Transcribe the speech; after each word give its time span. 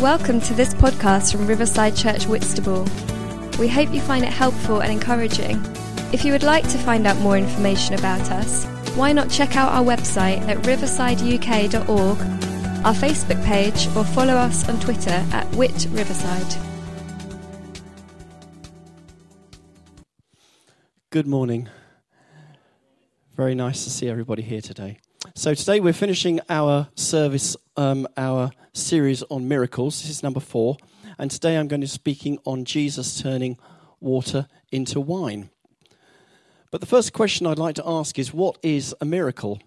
Welcome 0.00 0.40
to 0.42 0.54
this 0.54 0.74
podcast 0.74 1.32
from 1.32 1.48
Riverside 1.48 1.96
Church 1.96 2.28
Whitstable. 2.28 2.86
We 3.58 3.66
hope 3.66 3.92
you 3.92 4.00
find 4.00 4.24
it 4.24 4.32
helpful 4.32 4.78
and 4.78 4.92
encouraging. 4.92 5.60
If 6.12 6.24
you 6.24 6.30
would 6.30 6.44
like 6.44 6.62
to 6.68 6.78
find 6.78 7.04
out 7.04 7.16
more 7.16 7.36
information 7.36 7.96
about 7.96 8.30
us, 8.30 8.64
why 8.94 9.10
not 9.10 9.28
check 9.28 9.56
out 9.56 9.72
our 9.72 9.82
website 9.82 10.38
at 10.46 10.58
riversideuk.org, 10.58 12.18
our 12.86 12.94
Facebook 12.94 13.44
page, 13.44 13.88
or 13.96 14.04
follow 14.04 14.34
us 14.34 14.68
on 14.68 14.78
Twitter 14.78 15.10
at 15.32 15.52
Whit 15.56 15.88
Riverside. 15.90 16.54
Good 21.10 21.26
morning. 21.26 21.68
Very 23.34 23.56
nice 23.56 23.82
to 23.82 23.90
see 23.90 24.08
everybody 24.08 24.42
here 24.42 24.60
today. 24.60 25.00
So 25.38 25.54
today 25.54 25.78
we're 25.78 25.92
finishing 25.92 26.40
our 26.48 26.88
service, 26.96 27.56
um, 27.76 28.08
our 28.16 28.50
series 28.72 29.22
on 29.22 29.46
miracles. 29.46 30.02
This 30.02 30.10
is 30.10 30.22
number 30.24 30.40
four, 30.40 30.78
and 31.16 31.30
today 31.30 31.56
I'm 31.56 31.68
going 31.68 31.80
to 31.80 31.84
be 31.84 31.90
speaking 31.90 32.40
on 32.44 32.64
Jesus 32.64 33.22
turning 33.22 33.56
water 34.00 34.48
into 34.72 34.98
wine. 35.00 35.50
But 36.72 36.80
the 36.80 36.88
first 36.88 37.12
question 37.12 37.46
I'd 37.46 37.56
like 37.56 37.76
to 37.76 37.86
ask 37.86 38.18
is, 38.18 38.34
what 38.34 38.58
is 38.64 38.96
a 39.00 39.04
miracle? 39.04 39.60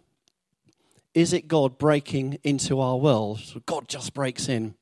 Is 1.13 1.31
it 1.31 1.47
God 1.47 1.77
breaking 1.77 2.39
into 2.43 2.81
our 2.81 2.97
world? 2.97 3.39
God 3.65 3.87
just 3.87 4.13
breaks 4.13 4.49
in. 4.49 4.75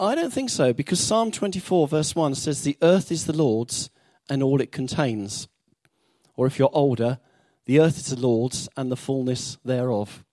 I 0.00 0.16
don't 0.16 0.32
think 0.32 0.50
so, 0.50 0.72
because 0.72 0.98
Psalm 0.98 1.30
24, 1.30 1.86
verse 1.86 2.16
1 2.16 2.34
says, 2.34 2.64
The 2.64 2.76
earth 2.82 3.12
is 3.12 3.26
the 3.26 3.36
Lord's 3.36 3.88
and 4.28 4.42
all 4.42 4.60
it 4.60 4.72
contains. 4.72 5.46
Or 6.34 6.48
if 6.48 6.58
you're 6.58 6.70
older, 6.72 7.20
the 7.66 7.80
earth 7.80 7.98
is 7.98 8.06
the 8.06 8.20
Lord's 8.20 8.68
and 8.76 8.90
the 8.90 8.96
fullness 8.96 9.58
thereof. 9.64 10.24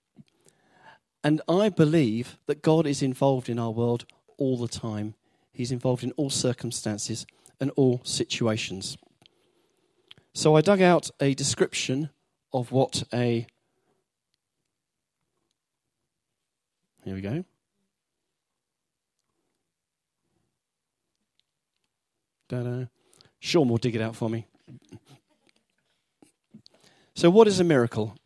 And 1.24 1.42
I 1.48 1.70
believe 1.70 2.38
that 2.48 2.62
God 2.62 2.86
is 2.86 3.02
involved 3.02 3.50
in 3.50 3.58
our 3.58 3.72
world 3.72 4.06
all 4.38 4.58
the 4.58 4.68
time. 4.68 5.16
He's 5.52 5.72
involved 5.72 6.04
in 6.04 6.12
all 6.12 6.30
circumstances 6.30 7.26
and 7.60 7.72
all 7.76 8.02
situations. 8.04 8.98
So 10.34 10.56
I 10.56 10.62
dug 10.62 10.82
out 10.82 11.10
a 11.20 11.34
description 11.34 12.10
of 12.52 12.72
what 12.72 13.04
a. 13.14 13.48
Here 17.06 17.16
we 17.16 17.22
go. 17.22 17.44
Da-da. 22.50 22.86
Sean 23.40 23.70
will 23.70 23.78
dig 23.78 23.96
it 23.96 24.02
out 24.02 24.16
for 24.16 24.30
me. 24.30 24.46
So, 27.24 27.30
what 27.30 27.48
is 27.48 27.62
a 27.62 27.64
miracle? 27.64 28.18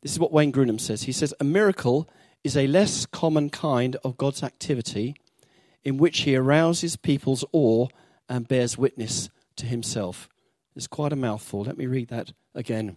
This 0.00 0.12
is 0.12 0.20
what 0.20 0.30
Wayne 0.30 0.52
Grudem 0.52 0.80
says. 0.80 1.02
He 1.02 1.10
says, 1.10 1.34
A 1.40 1.44
miracle 1.44 2.08
is 2.44 2.56
a 2.56 2.68
less 2.68 3.04
common 3.04 3.50
kind 3.50 3.96
of 4.04 4.16
God's 4.16 4.44
activity 4.44 5.16
in 5.82 5.96
which 5.96 6.20
he 6.20 6.36
arouses 6.36 6.94
people's 6.94 7.44
awe 7.50 7.88
and 8.28 8.46
bears 8.46 8.78
witness 8.78 9.28
to 9.56 9.66
himself. 9.66 10.28
It's 10.76 10.86
quite 10.86 11.12
a 11.12 11.16
mouthful. 11.16 11.64
Let 11.64 11.76
me 11.76 11.86
read 11.86 12.10
that 12.10 12.30
again. 12.54 12.96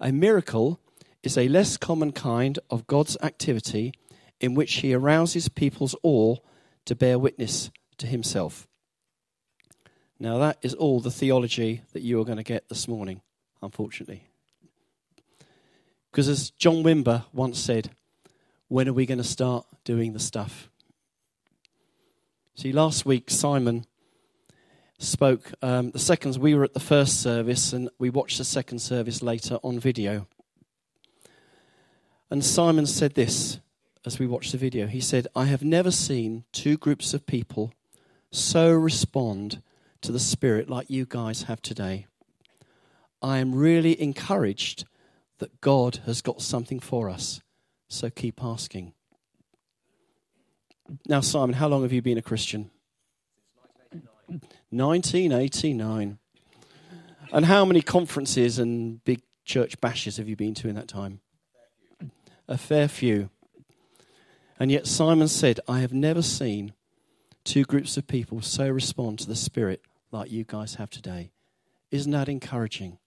A 0.00 0.10
miracle 0.10 0.80
is 1.22 1.36
a 1.36 1.46
less 1.46 1.76
common 1.76 2.12
kind 2.12 2.58
of 2.70 2.86
God's 2.86 3.18
activity 3.22 3.92
in 4.40 4.54
which 4.54 4.76
he 4.76 4.94
arouses 4.94 5.50
people's 5.50 5.94
awe 6.02 6.36
to 6.86 6.94
bear 6.94 7.18
witness 7.18 7.70
to 7.98 8.06
himself. 8.06 8.66
Now, 10.18 10.38
that 10.38 10.56
is 10.62 10.72
all 10.72 11.00
the 11.00 11.10
theology 11.10 11.82
that 11.92 12.00
you 12.00 12.18
are 12.22 12.24
going 12.24 12.38
to 12.38 12.42
get 12.42 12.70
this 12.70 12.88
morning, 12.88 13.20
unfortunately. 13.62 14.28
Because 16.10 16.28
as 16.28 16.50
John 16.50 16.82
Wimber 16.82 17.24
once 17.32 17.58
said, 17.58 17.90
when 18.68 18.88
are 18.88 18.92
we 18.92 19.06
going 19.06 19.18
to 19.18 19.24
start 19.24 19.66
doing 19.84 20.12
the 20.12 20.18
stuff? 20.18 20.68
See, 22.54 22.72
last 22.72 23.06
week 23.06 23.30
Simon 23.30 23.86
spoke. 24.98 25.52
Um, 25.62 25.90
the 25.92 25.98
seconds 25.98 26.38
we 26.38 26.54
were 26.54 26.64
at 26.64 26.74
the 26.74 26.80
first 26.80 27.20
service, 27.20 27.72
and 27.72 27.88
we 27.98 28.10
watched 28.10 28.38
the 28.38 28.44
second 28.44 28.80
service 28.80 29.22
later 29.22 29.58
on 29.62 29.78
video. 29.78 30.26
And 32.30 32.44
Simon 32.44 32.86
said 32.86 33.14
this 33.14 33.60
as 34.04 34.18
we 34.18 34.26
watched 34.26 34.52
the 34.52 34.58
video. 34.58 34.86
He 34.86 35.00
said, 35.00 35.28
I 35.34 35.46
have 35.46 35.62
never 35.62 35.90
seen 35.90 36.44
two 36.52 36.76
groups 36.76 37.14
of 37.14 37.26
people 37.26 37.72
so 38.30 38.70
respond 38.72 39.62
to 40.02 40.12
the 40.12 40.18
Spirit 40.18 40.68
like 40.68 40.90
you 40.90 41.06
guys 41.06 41.44
have 41.44 41.62
today. 41.62 42.06
I 43.20 43.38
am 43.38 43.54
really 43.54 44.00
encouraged 44.00 44.84
that 45.38 45.60
God 45.60 46.00
has 46.06 46.20
got 46.22 46.40
something 46.42 46.80
for 46.80 47.08
us. 47.08 47.40
So 47.88 48.10
keep 48.10 48.42
asking. 48.42 48.92
Now, 51.06 51.20
Simon, 51.20 51.54
how 51.54 51.68
long 51.68 51.82
have 51.82 51.92
you 51.92 52.02
been 52.02 52.18
a 52.18 52.22
Christian? 52.22 52.70
1989. 54.70 56.18
And 57.32 57.44
how 57.44 57.64
many 57.64 57.82
conferences 57.82 58.58
and 58.58 59.02
big 59.04 59.22
church 59.44 59.80
bashes 59.80 60.16
have 60.16 60.28
you 60.28 60.36
been 60.36 60.54
to 60.54 60.68
in 60.68 60.74
that 60.76 60.88
time? 60.88 61.20
A 62.46 62.56
fair 62.56 62.88
few. 62.88 63.30
And 64.58 64.70
yet 64.72 64.86
Simon 64.86 65.28
said, 65.28 65.60
I 65.68 65.80
have 65.80 65.92
never 65.92 66.22
seen 66.22 66.72
two 67.44 67.64
groups 67.64 67.96
of 67.96 68.06
people 68.06 68.42
so 68.42 68.68
respond 68.68 69.18
to 69.20 69.28
the 69.28 69.36
Spirit 69.36 69.82
like 70.10 70.30
you 70.30 70.44
guys 70.44 70.76
have 70.76 70.90
today. 70.90 71.30
Isn't 71.90 72.12
that 72.12 72.28
encouraging? 72.28 72.98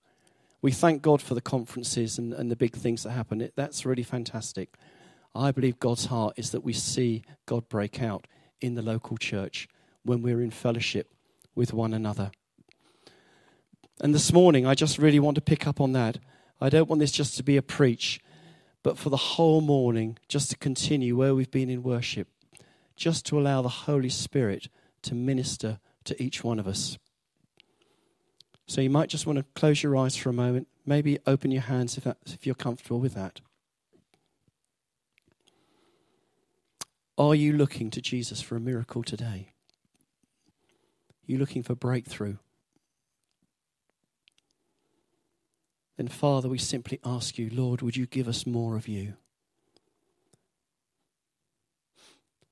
We 0.61 0.71
thank 0.71 1.01
God 1.01 1.21
for 1.21 1.33
the 1.33 1.41
conferences 1.41 2.17
and, 2.17 2.33
and 2.33 2.51
the 2.51 2.55
big 2.55 2.75
things 2.75 3.03
that 3.03 3.11
happen. 3.11 3.41
It, 3.41 3.53
that's 3.55 3.85
really 3.85 4.03
fantastic. 4.03 4.69
I 5.33 5.51
believe 5.51 5.79
God's 5.79 6.05
heart 6.05 6.35
is 6.37 6.51
that 6.51 6.63
we 6.63 6.73
see 6.73 7.23
God 7.45 7.67
break 7.69 8.01
out 8.01 8.27
in 8.59 8.75
the 8.75 8.81
local 8.81 9.17
church 9.17 9.67
when 10.03 10.21
we're 10.21 10.41
in 10.41 10.51
fellowship 10.51 11.11
with 11.55 11.73
one 11.73 11.93
another. 11.93 12.31
And 13.99 14.13
this 14.13 14.33
morning, 14.33 14.65
I 14.65 14.73
just 14.73 14.97
really 14.97 15.19
want 15.19 15.35
to 15.35 15.41
pick 15.41 15.67
up 15.67 15.79
on 15.79 15.93
that. 15.93 16.17
I 16.59 16.69
don't 16.69 16.89
want 16.89 16.99
this 16.99 17.11
just 17.11 17.37
to 17.37 17.43
be 17.43 17.57
a 17.57 17.61
preach, 17.61 18.19
but 18.83 18.97
for 18.97 19.09
the 19.09 19.17
whole 19.17 19.61
morning, 19.61 20.17
just 20.27 20.49
to 20.51 20.57
continue 20.57 21.15
where 21.15 21.33
we've 21.33 21.51
been 21.51 21.69
in 21.69 21.83
worship, 21.83 22.27
just 22.95 23.25
to 23.27 23.39
allow 23.39 23.61
the 23.61 23.69
Holy 23.69 24.09
Spirit 24.09 24.69
to 25.03 25.15
minister 25.15 25.79
to 26.03 26.21
each 26.21 26.43
one 26.43 26.59
of 26.59 26.67
us. 26.67 26.97
So 28.71 28.79
you 28.79 28.89
might 28.89 29.09
just 29.09 29.27
want 29.27 29.37
to 29.37 29.43
close 29.53 29.83
your 29.83 29.97
eyes 29.97 30.15
for 30.15 30.29
a 30.29 30.33
moment, 30.33 30.65
maybe 30.85 31.19
open 31.27 31.51
your 31.51 31.63
hands 31.63 31.97
if, 31.97 32.05
that, 32.05 32.19
if 32.27 32.45
you're 32.45 32.55
comfortable 32.55 33.01
with 33.01 33.15
that. 33.15 33.41
Are 37.17 37.35
you 37.35 37.51
looking 37.51 37.89
to 37.89 38.01
Jesus 38.01 38.39
for 38.39 38.55
a 38.55 38.61
miracle 38.61 39.03
today? 39.03 39.51
Are 41.09 41.31
you 41.33 41.37
looking 41.37 41.63
for 41.63 41.75
breakthrough? 41.75 42.37
Then, 45.97 46.07
Father, 46.07 46.47
we 46.47 46.57
simply 46.57 47.01
ask 47.03 47.37
you, 47.37 47.49
Lord, 47.51 47.81
would 47.81 47.97
you 47.97 48.05
give 48.05 48.29
us 48.29 48.45
more 48.47 48.77
of 48.77 48.87
you? 48.87 49.15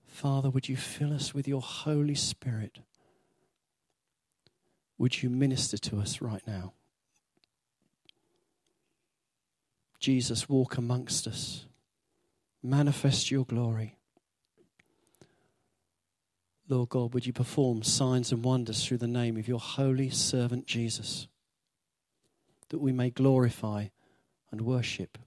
Father, 0.06 0.50
would 0.50 0.68
you 0.68 0.76
fill 0.76 1.14
us 1.14 1.34
with 1.34 1.48
your 1.48 1.62
Holy 1.62 2.16
Spirit? 2.16 2.80
Would 5.00 5.24
you 5.24 5.30
minister 5.30 5.78
to 5.78 6.00
us 6.00 6.22
right 6.22 6.46
now? 6.46 6.74
Jesus, 10.00 10.48
walk 10.48 10.78
amongst 10.78 11.26
us. 11.26 11.66
Manifest 12.62 13.32
your 13.32 13.46
glory. 13.46 13.96
Lord 16.68 16.90
God, 16.90 17.14
would 17.14 17.26
you 17.26 17.34
perform 17.34 17.82
signs 17.82 18.32
and 18.32 18.44
wonders 18.44 18.86
through 18.86 19.00
the 19.00 19.08
name 19.08 19.38
of 19.38 19.48
your 19.48 19.60
holy 19.60 20.10
servant 20.10 20.68
Jesus, 20.68 21.28
that 22.68 22.80
we 22.80 22.92
may 22.92 23.10
glorify 23.10 23.88
and 24.52 24.62
worship 24.62 25.18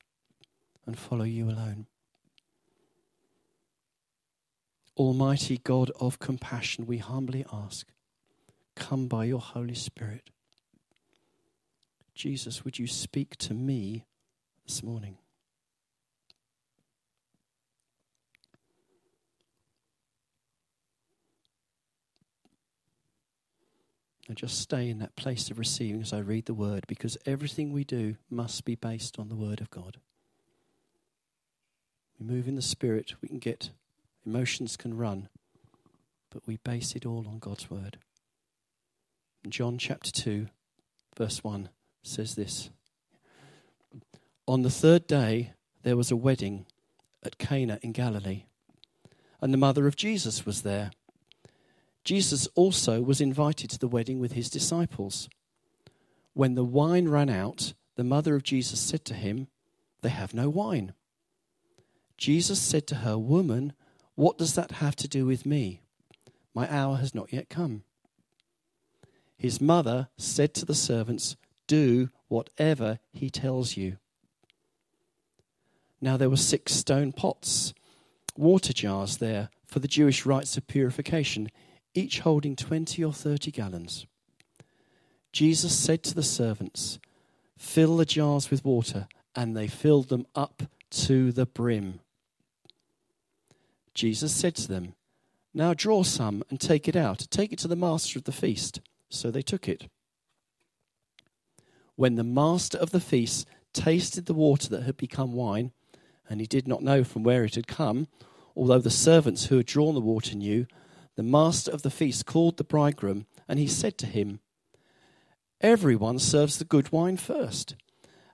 and 0.86 0.98
follow 0.98 1.24
you 1.24 1.46
alone. 1.48 1.86
Almighty 4.96 5.58
God 5.58 5.90
of 5.98 6.18
compassion, 6.18 6.86
we 6.86 6.98
humbly 6.98 7.44
ask 7.52 7.91
Come 8.74 9.06
by 9.06 9.24
your 9.24 9.40
Holy 9.40 9.74
Spirit. 9.74 10.30
Jesus, 12.14 12.64
would 12.64 12.78
you 12.78 12.86
speak 12.86 13.36
to 13.36 13.54
me 13.54 14.06
this 14.66 14.82
morning? 14.82 15.18
And 24.28 24.36
just 24.36 24.60
stay 24.60 24.88
in 24.88 24.98
that 25.00 25.16
place 25.16 25.50
of 25.50 25.58
receiving 25.58 26.00
as 26.00 26.12
I 26.12 26.20
read 26.20 26.46
the 26.46 26.54
word, 26.54 26.84
because 26.86 27.18
everything 27.26 27.72
we 27.72 27.84
do 27.84 28.16
must 28.30 28.64
be 28.64 28.74
based 28.74 29.18
on 29.18 29.28
the 29.28 29.34
word 29.34 29.60
of 29.60 29.70
God. 29.70 29.98
We 32.18 32.26
move 32.26 32.46
in 32.46 32.54
the 32.54 32.62
spirit, 32.62 33.14
we 33.20 33.28
can 33.28 33.40
get, 33.40 33.70
emotions 34.24 34.76
can 34.76 34.96
run, 34.96 35.28
but 36.30 36.46
we 36.46 36.56
base 36.58 36.94
it 36.94 37.04
all 37.04 37.26
on 37.26 37.40
God's 37.40 37.68
word. 37.68 37.98
John 39.48 39.76
chapter 39.76 40.12
2, 40.12 40.46
verse 41.16 41.42
1 41.42 41.68
says 42.04 42.36
this 42.36 42.70
On 44.46 44.62
the 44.62 44.70
third 44.70 45.08
day, 45.08 45.52
there 45.82 45.96
was 45.96 46.12
a 46.12 46.16
wedding 46.16 46.64
at 47.24 47.38
Cana 47.38 47.80
in 47.82 47.90
Galilee, 47.90 48.44
and 49.40 49.52
the 49.52 49.58
mother 49.58 49.88
of 49.88 49.96
Jesus 49.96 50.46
was 50.46 50.62
there. 50.62 50.92
Jesus 52.04 52.46
also 52.54 53.02
was 53.02 53.20
invited 53.20 53.68
to 53.70 53.78
the 53.78 53.88
wedding 53.88 54.20
with 54.20 54.32
his 54.32 54.48
disciples. 54.48 55.28
When 56.34 56.54
the 56.54 56.64
wine 56.64 57.08
ran 57.08 57.28
out, 57.28 57.74
the 57.96 58.04
mother 58.04 58.36
of 58.36 58.44
Jesus 58.44 58.78
said 58.78 59.04
to 59.06 59.14
him, 59.14 59.48
They 60.02 60.08
have 60.08 60.34
no 60.34 60.48
wine. 60.48 60.94
Jesus 62.16 62.60
said 62.60 62.86
to 62.88 62.96
her, 62.96 63.18
Woman, 63.18 63.72
what 64.14 64.38
does 64.38 64.54
that 64.54 64.72
have 64.72 64.94
to 64.96 65.08
do 65.08 65.26
with 65.26 65.44
me? 65.44 65.80
My 66.54 66.72
hour 66.72 66.96
has 66.96 67.12
not 67.12 67.32
yet 67.32 67.48
come. 67.48 67.82
His 69.42 69.60
mother 69.60 70.08
said 70.16 70.54
to 70.54 70.64
the 70.64 70.72
servants, 70.72 71.34
Do 71.66 72.10
whatever 72.28 73.00
he 73.12 73.28
tells 73.28 73.76
you. 73.76 73.96
Now 76.00 76.16
there 76.16 76.30
were 76.30 76.36
six 76.36 76.72
stone 76.74 77.10
pots, 77.10 77.74
water 78.36 78.72
jars 78.72 79.16
there 79.16 79.50
for 79.66 79.80
the 79.80 79.88
Jewish 79.88 80.24
rites 80.24 80.56
of 80.56 80.68
purification, 80.68 81.48
each 81.92 82.20
holding 82.20 82.54
20 82.54 83.02
or 83.02 83.12
30 83.12 83.50
gallons. 83.50 84.06
Jesus 85.32 85.76
said 85.76 86.04
to 86.04 86.14
the 86.14 86.22
servants, 86.22 87.00
Fill 87.58 87.96
the 87.96 88.04
jars 88.04 88.48
with 88.48 88.64
water, 88.64 89.08
and 89.34 89.56
they 89.56 89.66
filled 89.66 90.08
them 90.08 90.24
up 90.36 90.62
to 90.90 91.32
the 91.32 91.46
brim. 91.46 91.98
Jesus 93.92 94.32
said 94.32 94.54
to 94.54 94.68
them, 94.68 94.94
Now 95.52 95.74
draw 95.74 96.04
some 96.04 96.44
and 96.48 96.60
take 96.60 96.86
it 96.86 96.94
out. 96.94 97.26
Take 97.28 97.52
it 97.52 97.58
to 97.58 97.68
the 97.68 97.74
master 97.74 98.20
of 98.20 98.24
the 98.24 98.30
feast. 98.30 98.80
So 99.12 99.30
they 99.30 99.42
took 99.42 99.68
it. 99.68 99.88
When 101.96 102.16
the 102.16 102.24
master 102.24 102.78
of 102.78 102.90
the 102.90 103.00
feast 103.00 103.46
tasted 103.72 104.26
the 104.26 104.34
water 104.34 104.68
that 104.70 104.82
had 104.82 104.96
become 104.96 105.32
wine, 105.32 105.72
and 106.28 106.40
he 106.40 106.46
did 106.46 106.66
not 106.66 106.82
know 106.82 107.04
from 107.04 107.22
where 107.22 107.44
it 107.44 107.54
had 107.54 107.66
come, 107.66 108.08
although 108.56 108.78
the 108.78 108.90
servants 108.90 109.46
who 109.46 109.58
had 109.58 109.66
drawn 109.66 109.94
the 109.94 110.00
water 110.00 110.34
knew, 110.34 110.66
the 111.16 111.22
master 111.22 111.70
of 111.70 111.82
the 111.82 111.90
feast 111.90 112.26
called 112.26 112.56
the 112.56 112.64
bridegroom, 112.64 113.26
and 113.46 113.58
he 113.58 113.66
said 113.66 113.98
to 113.98 114.06
him, 114.06 114.40
Everyone 115.60 116.18
serves 116.18 116.58
the 116.58 116.64
good 116.64 116.90
wine 116.90 117.16
first, 117.16 117.76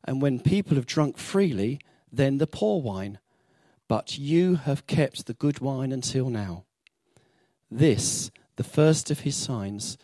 and 0.05 0.23
when 0.23 0.41
people 0.41 0.77
have 0.77 0.87
drunk 0.87 1.19
freely, 1.19 1.81
then 2.11 2.39
the 2.39 2.47
poor 2.47 2.81
wine 2.81 3.19
but 3.89 4.19
you 4.19 4.57
have 4.57 4.87
kept 4.87 5.27
the 5.27 5.35
good 5.35 5.61
wine 5.61 5.91
until 5.91 6.29
now. 6.29 6.65
This, 7.71 8.31
the 8.57 8.65
first 8.65 9.11
of 9.11 9.21
his 9.21 9.35
signs, 9.35 9.97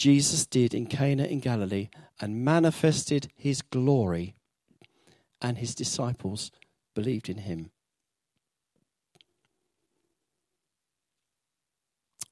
Jesus 0.00 0.46
did 0.46 0.72
in 0.72 0.86
Cana 0.86 1.24
in 1.24 1.40
Galilee 1.40 1.90
and 2.22 2.42
manifested 2.42 3.30
his 3.36 3.60
glory, 3.60 4.34
and 5.42 5.58
his 5.58 5.74
disciples 5.74 6.50
believed 6.94 7.28
in 7.28 7.36
him. 7.36 7.70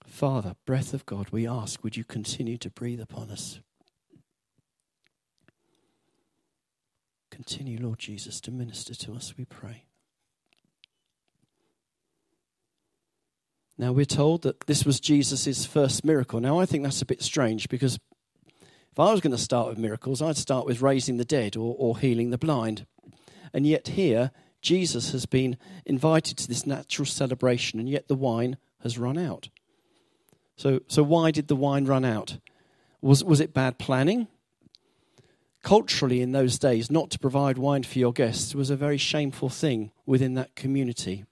Father, 0.07 0.57
breath 0.65 0.95
of 0.95 1.05
God, 1.05 1.29
we 1.29 1.47
ask, 1.47 1.85
would 1.85 1.95
you 1.95 2.05
continue 2.05 2.57
to 2.57 2.71
breathe 2.71 3.03
upon 3.03 3.31
us? 3.31 3.61
Continue, 7.31 7.79
Lord 7.79 7.99
Jesus, 7.99 8.41
to 8.41 8.51
minister 8.51 8.95
to 8.95 9.13
us, 9.13 9.35
we 9.37 9.45
pray. 9.45 9.88
Now, 13.81 13.93
we're 13.93 14.05
told 14.05 14.43
that 14.43 14.67
this 14.67 14.85
was 14.85 14.99
Jesus' 14.99 15.65
first 15.65 16.05
miracle. 16.05 16.41
Now, 16.41 16.59
I 16.59 16.67
think 16.67 16.83
that's 16.83 17.01
a 17.01 17.07
bit 17.07 17.23
strange 17.23 17.69
because 17.69 18.01
if 18.91 18.99
I 18.99 19.13
was 19.13 19.21
going 19.21 19.37
to 19.37 19.39
start 19.39 19.69
with 19.69 19.79
miracles, 19.79 20.21
I'd 20.21 20.37
start 20.37 20.67
with 20.67 20.83
raising 20.83 21.17
the 21.17 21.25
dead 21.25 21.57
or, 21.57 21.77
or 21.79 21.97
healing 21.97 22.31
the 22.31 22.39
blind. 22.39 22.87
And 23.55 23.65
yet, 23.65 23.89
here, 23.89 24.33
Jesus 24.61 25.13
has 25.13 25.27
been 25.27 25.57
invited 25.87 26.37
to 26.39 26.49
this 26.49 26.67
natural 26.67 27.07
celebration, 27.07 27.79
and 27.79 27.89
yet 27.89 28.09
the 28.09 28.17
wine 28.17 28.57
has 28.83 28.99
run 28.99 29.17
out. 29.17 29.49
So, 30.57 30.81
so 30.89 31.05
why 31.05 31.31
did 31.31 31.47
the 31.47 31.55
wine 31.55 31.85
run 31.85 32.05
out? 32.05 32.39
Was, 33.01 33.23
was 33.23 33.41
it 33.41 33.55
bad 33.55 33.79
planning? 33.79 34.27
Culturally, 35.63 36.21
in 36.21 36.33
those 36.33 36.59
days, 36.59 36.91
not 36.91 37.11
to 37.11 37.19
provide 37.19 37.59
wine 37.59 37.85
for 37.85 38.01
your 38.01 38.13
guests 38.13 38.57
was 38.57 38.71
a 38.71 38.77
very 38.77 38.99
shameful 38.99 39.49
thing 39.49 39.93
within 40.05 40.35
that 40.35 40.57
community. 40.57 41.25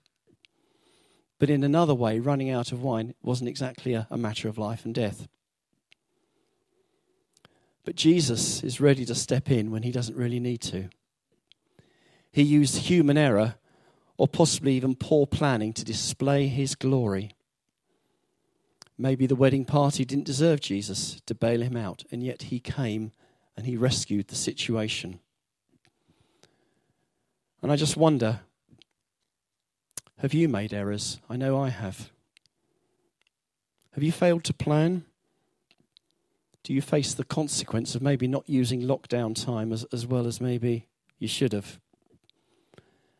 But 1.39 1.51
in 1.51 1.63
another 1.63 1.95
way, 1.95 2.19
running 2.19 2.51
out 2.51 2.73
of 2.73 2.83
wine 2.83 3.15
wasn't 3.23 3.49
exactly 3.49 3.95
a, 3.95 4.07
a 4.11 4.17
matter 4.17 4.49
of 4.49 4.59
life 4.59 4.85
and 4.85 4.95
death. 4.95 5.29
But 7.85 7.95
Jesus 7.95 8.63
is 8.65 8.81
ready 8.81 9.05
to 9.05 9.15
step 9.15 9.51
in 9.51 9.71
when 9.71 9.83
he 9.83 9.93
doesn't 9.93 10.17
really 10.17 10.41
need 10.41 10.61
to. 10.63 10.89
He 12.33 12.43
used 12.43 12.77
human 12.79 13.17
error 13.17 13.55
or 14.19 14.27
possibly 14.27 14.75
even 14.75 14.95
poor 14.95 15.27
planning 15.27 15.73
to 15.75 15.85
display 15.85 16.49
his 16.49 16.75
glory. 16.75 17.33
Maybe 18.99 19.27
the 19.27 19.37
wedding 19.37 19.65
party 19.65 20.05
didn't 20.05 20.25
deserve 20.25 20.61
Jesus 20.61 21.21
to 21.27 21.35
bail 21.35 21.63
him 21.63 21.77
out, 21.77 22.05
and 22.11 22.23
yet 22.23 22.45
he 22.45 22.61
came 22.61 23.13
and 23.57 23.67
he 23.67 23.77
rescued 23.77 24.29
the 24.29 24.35
situation. 24.35 25.21
And 27.63 27.71
I 27.71 27.77
just 27.77 27.97
wonder 27.97 28.41
have 30.19 30.33
you 30.33 30.49
made 30.49 30.73
errors? 30.73 31.21
I 31.29 31.37
know 31.37 31.61
I 31.61 31.69
have. 31.69 32.11
Have 33.93 34.03
you 34.03 34.13
failed 34.13 34.45
to 34.45 34.55
plan? 34.55 35.05
Do 36.63 36.73
you 36.73 36.83
face 36.83 37.15
the 37.15 37.25
consequence 37.25 37.95
of 37.95 38.03
maybe 38.03 38.27
not 38.27 38.49
using 38.49 38.83
lockdown 38.83 39.35
time 39.35 39.73
as, 39.73 39.85
as 39.93 40.07
well 40.07 40.27
as 40.27 40.41
maybe 40.41 40.89
you 41.19 41.29
should 41.29 41.53
have? 41.53 41.79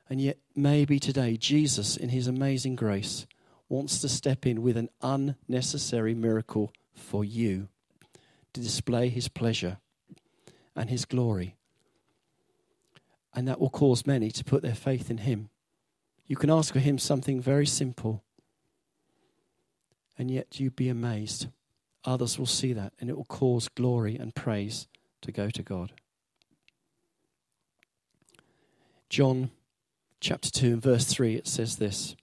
And 0.09 0.21
yet, 0.21 0.39
maybe 0.55 0.99
today, 0.99 1.37
Jesus, 1.37 1.97
in 1.97 2.11
his 2.11 2.27
amazing 2.27 2.77
grace, 2.77 3.27
wants 3.69 4.01
to 4.01 4.09
step 4.09 4.47
in 4.47 4.63
with 4.63 4.77
an 4.77 4.89
unnecessary 5.03 6.15
miracle 6.15 6.73
for 6.95 7.25
you 7.25 7.69
to 8.53 8.61
display 8.61 9.09
his 9.09 9.29
pleasure 9.29 9.79
and 10.75 10.89
his 10.89 11.05
glory. 11.05 11.57
And 13.35 13.47
that 13.49 13.61
will 13.61 13.71
cause 13.71 14.07
many 14.07 14.31
to 14.31 14.45
put 14.45 14.63
their 14.63 14.75
faith 14.75 15.11
in 15.11 15.19
him. 15.19 15.51
You 16.27 16.37
can 16.37 16.51
ask 16.51 16.73
for 16.73 16.81
him 16.81 16.99
something 16.99 17.41
very 17.41 17.67
simple, 17.67 18.25
and 20.19 20.31
yet 20.31 20.59
you'd 20.59 20.77
be 20.77 20.89
amazed. 20.89 21.49
Others 22.05 22.39
will 22.39 22.47
see 22.47 22.73
that, 22.73 22.93
and 23.01 23.09
it 23.09 23.17
will 23.17 23.25
cause 23.25 23.69
glory 23.69 24.17
and 24.17 24.35
praise 24.35 24.89
to 25.23 25.31
go 25.31 25.51
to 25.51 25.63
God. 25.63 25.93
John 29.09 29.51
chapter 30.21 30.51
2 30.51 30.67
and 30.67 30.83
verse 30.83 31.05
3, 31.05 31.37
it 31.37 31.47
says 31.47 31.77
this. 31.77 32.17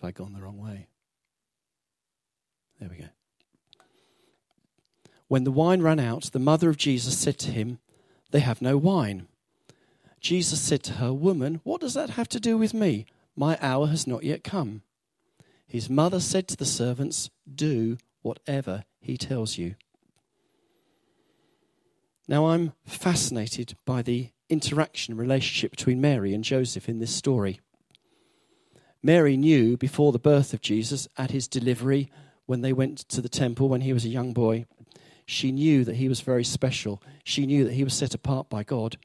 Have 0.00 0.08
I 0.08 0.12
gone 0.12 0.32
the 0.32 0.40
wrong 0.40 0.58
way? 0.58 0.86
There 2.78 2.88
we 2.88 2.96
go. 2.98 3.08
When 5.28 5.44
the 5.44 5.52
wine 5.52 5.82
ran 5.82 5.98
out, 6.00 6.30
the 6.32 6.38
mother 6.38 6.68
of 6.68 6.76
Jesus 6.76 7.18
said 7.18 7.38
to 7.40 7.50
him, 7.50 7.78
They 8.30 8.40
have 8.40 8.62
no 8.62 8.76
wine. 8.76 9.26
Jesus 10.20 10.60
said 10.60 10.82
to 10.84 10.94
her, 10.94 11.12
Woman, 11.12 11.60
what 11.64 11.80
does 11.80 11.94
that 11.94 12.10
have 12.10 12.28
to 12.30 12.40
do 12.40 12.56
with 12.56 12.74
me? 12.74 13.06
My 13.36 13.58
hour 13.60 13.88
has 13.88 14.06
not 14.06 14.24
yet 14.24 14.44
come. 14.44 14.82
His 15.66 15.90
mother 15.90 16.20
said 16.20 16.46
to 16.48 16.56
the 16.56 16.64
servants, 16.64 17.30
Do 17.52 17.98
whatever 18.22 18.84
he 19.00 19.16
tells 19.16 19.58
you. 19.58 19.74
Now, 22.26 22.46
I'm 22.46 22.72
fascinated 22.86 23.76
by 23.84 24.02
the 24.02 24.30
interaction 24.48 25.16
relationship 25.16 25.70
between 25.70 26.00
Mary 26.00 26.32
and 26.32 26.44
Joseph 26.44 26.88
in 26.88 26.98
this 26.98 27.14
story. 27.14 27.60
Mary 29.02 29.36
knew 29.36 29.76
before 29.76 30.12
the 30.12 30.18
birth 30.18 30.54
of 30.54 30.62
Jesus, 30.62 31.06
at 31.18 31.30
his 31.30 31.46
delivery, 31.46 32.10
when 32.46 32.62
they 32.62 32.72
went 32.72 32.98
to 33.08 33.20
the 33.20 33.28
temple 33.28 33.68
when 33.68 33.82
he 33.82 33.92
was 33.92 34.04
a 34.04 34.10
young 34.10 34.32
boy, 34.32 34.64
she 35.26 35.52
knew 35.52 35.84
that 35.84 35.96
he 35.96 36.08
was 36.08 36.20
very 36.20 36.44
special. 36.44 37.02
She 37.24 37.46
knew 37.46 37.64
that 37.64 37.74
he 37.74 37.84
was 37.84 37.94
set 37.94 38.14
apart 38.14 38.48
by 38.48 38.62
God. 38.62 38.96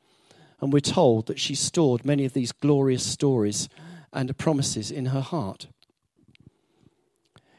And 0.61 0.73
we're 0.73 0.81
told 0.81 1.27
that 1.27 1.39
she 1.39 1.55
stored 1.55 2.03
many 2.03 2.25
of 2.25 2.33
these 2.33 2.51
glorious 2.51 3.05
stories 3.05 3.69
and 4.11 4.37
promises 4.37 4.91
in 4.91 5.07
her 5.07 5.21
heart. 5.21 5.67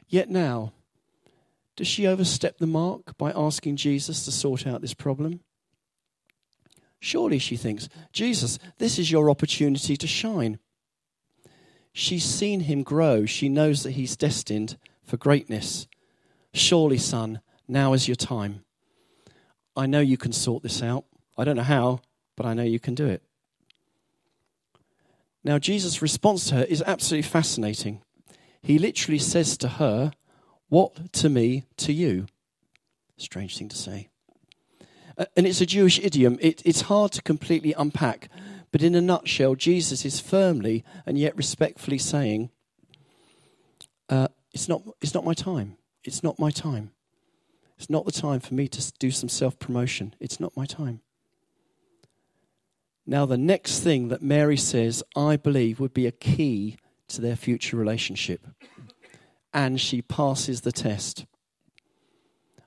Yet 0.09 0.29
now, 0.29 0.73
does 1.76 1.87
she 1.87 2.07
overstep 2.07 2.59
the 2.59 2.67
mark 2.67 3.17
by 3.17 3.33
asking 3.33 3.76
Jesus 3.76 4.25
to 4.25 4.33
sort 4.33 4.67
out 4.67 4.83
this 4.83 4.93
problem? 4.93 5.40
Surely, 6.99 7.38
she 7.38 7.57
thinks, 7.57 7.88
Jesus, 8.12 8.59
this 8.76 8.99
is 8.99 9.11
your 9.11 9.31
opportunity 9.31 9.97
to 9.97 10.07
shine. 10.07 10.59
She's 11.95 12.25
seen 12.25 12.61
him 12.61 12.83
grow. 12.83 13.25
She 13.25 13.49
knows 13.49 13.83
that 13.83 13.93
he's 13.93 14.17
destined 14.17 14.76
for 15.02 15.17
greatness. 15.17 15.88
Surely, 16.52 16.99
son, 16.99 17.40
now 17.70 17.92
is 17.92 18.08
your 18.08 18.16
time. 18.16 18.64
I 19.76 19.86
know 19.86 20.00
you 20.00 20.16
can 20.16 20.32
sort 20.32 20.62
this 20.62 20.82
out. 20.82 21.04
I 21.38 21.44
don't 21.44 21.56
know 21.56 21.62
how, 21.62 22.00
but 22.36 22.44
I 22.44 22.54
know 22.54 22.64
you 22.64 22.80
can 22.80 22.94
do 22.94 23.06
it. 23.06 23.22
Now, 25.42 25.58
Jesus' 25.58 26.02
response 26.02 26.48
to 26.48 26.56
her 26.56 26.64
is 26.64 26.82
absolutely 26.86 27.28
fascinating. 27.28 28.02
He 28.60 28.78
literally 28.78 29.18
says 29.18 29.56
to 29.58 29.68
her, 29.68 30.12
What 30.68 31.12
to 31.14 31.28
me, 31.28 31.64
to 31.78 31.92
you? 31.92 32.26
Strange 33.16 33.56
thing 33.56 33.68
to 33.68 33.76
say. 33.76 34.08
And 35.36 35.46
it's 35.46 35.60
a 35.60 35.66
Jewish 35.66 35.98
idiom. 35.98 36.38
It, 36.40 36.62
it's 36.64 36.82
hard 36.82 37.12
to 37.12 37.22
completely 37.22 37.72
unpack. 37.74 38.28
But 38.72 38.82
in 38.82 38.94
a 38.94 39.00
nutshell, 39.00 39.54
Jesus 39.54 40.04
is 40.04 40.20
firmly 40.20 40.84
and 41.06 41.18
yet 41.18 41.36
respectfully 41.36 41.98
saying, 41.98 42.50
uh, 44.08 44.28
it's, 44.52 44.68
not, 44.68 44.82
it's 45.00 45.14
not 45.14 45.24
my 45.24 45.34
time. 45.34 45.76
It's 46.04 46.22
not 46.22 46.38
my 46.38 46.50
time. 46.50 46.92
It's 47.80 47.88
not 47.88 48.04
the 48.04 48.12
time 48.12 48.40
for 48.40 48.52
me 48.52 48.68
to 48.68 48.92
do 48.99 49.10
some 49.10 49.30
self 49.30 49.58
promotion. 49.58 50.14
It's 50.20 50.38
not 50.38 50.54
my 50.54 50.66
time. 50.66 51.00
Now, 53.06 53.25
the 53.25 53.38
next 53.38 53.80
thing 53.80 54.08
that 54.08 54.20
Mary 54.20 54.58
says, 54.58 55.02
I 55.16 55.38
believe, 55.38 55.80
would 55.80 55.94
be 55.94 56.06
a 56.06 56.12
key 56.12 56.76
to 57.08 57.22
their 57.22 57.37
future 57.37 57.78
relationship. 57.78 58.46
And 59.54 59.80
she 59.80 60.02
passes 60.02 60.60
the 60.60 60.72
test. 60.72 61.25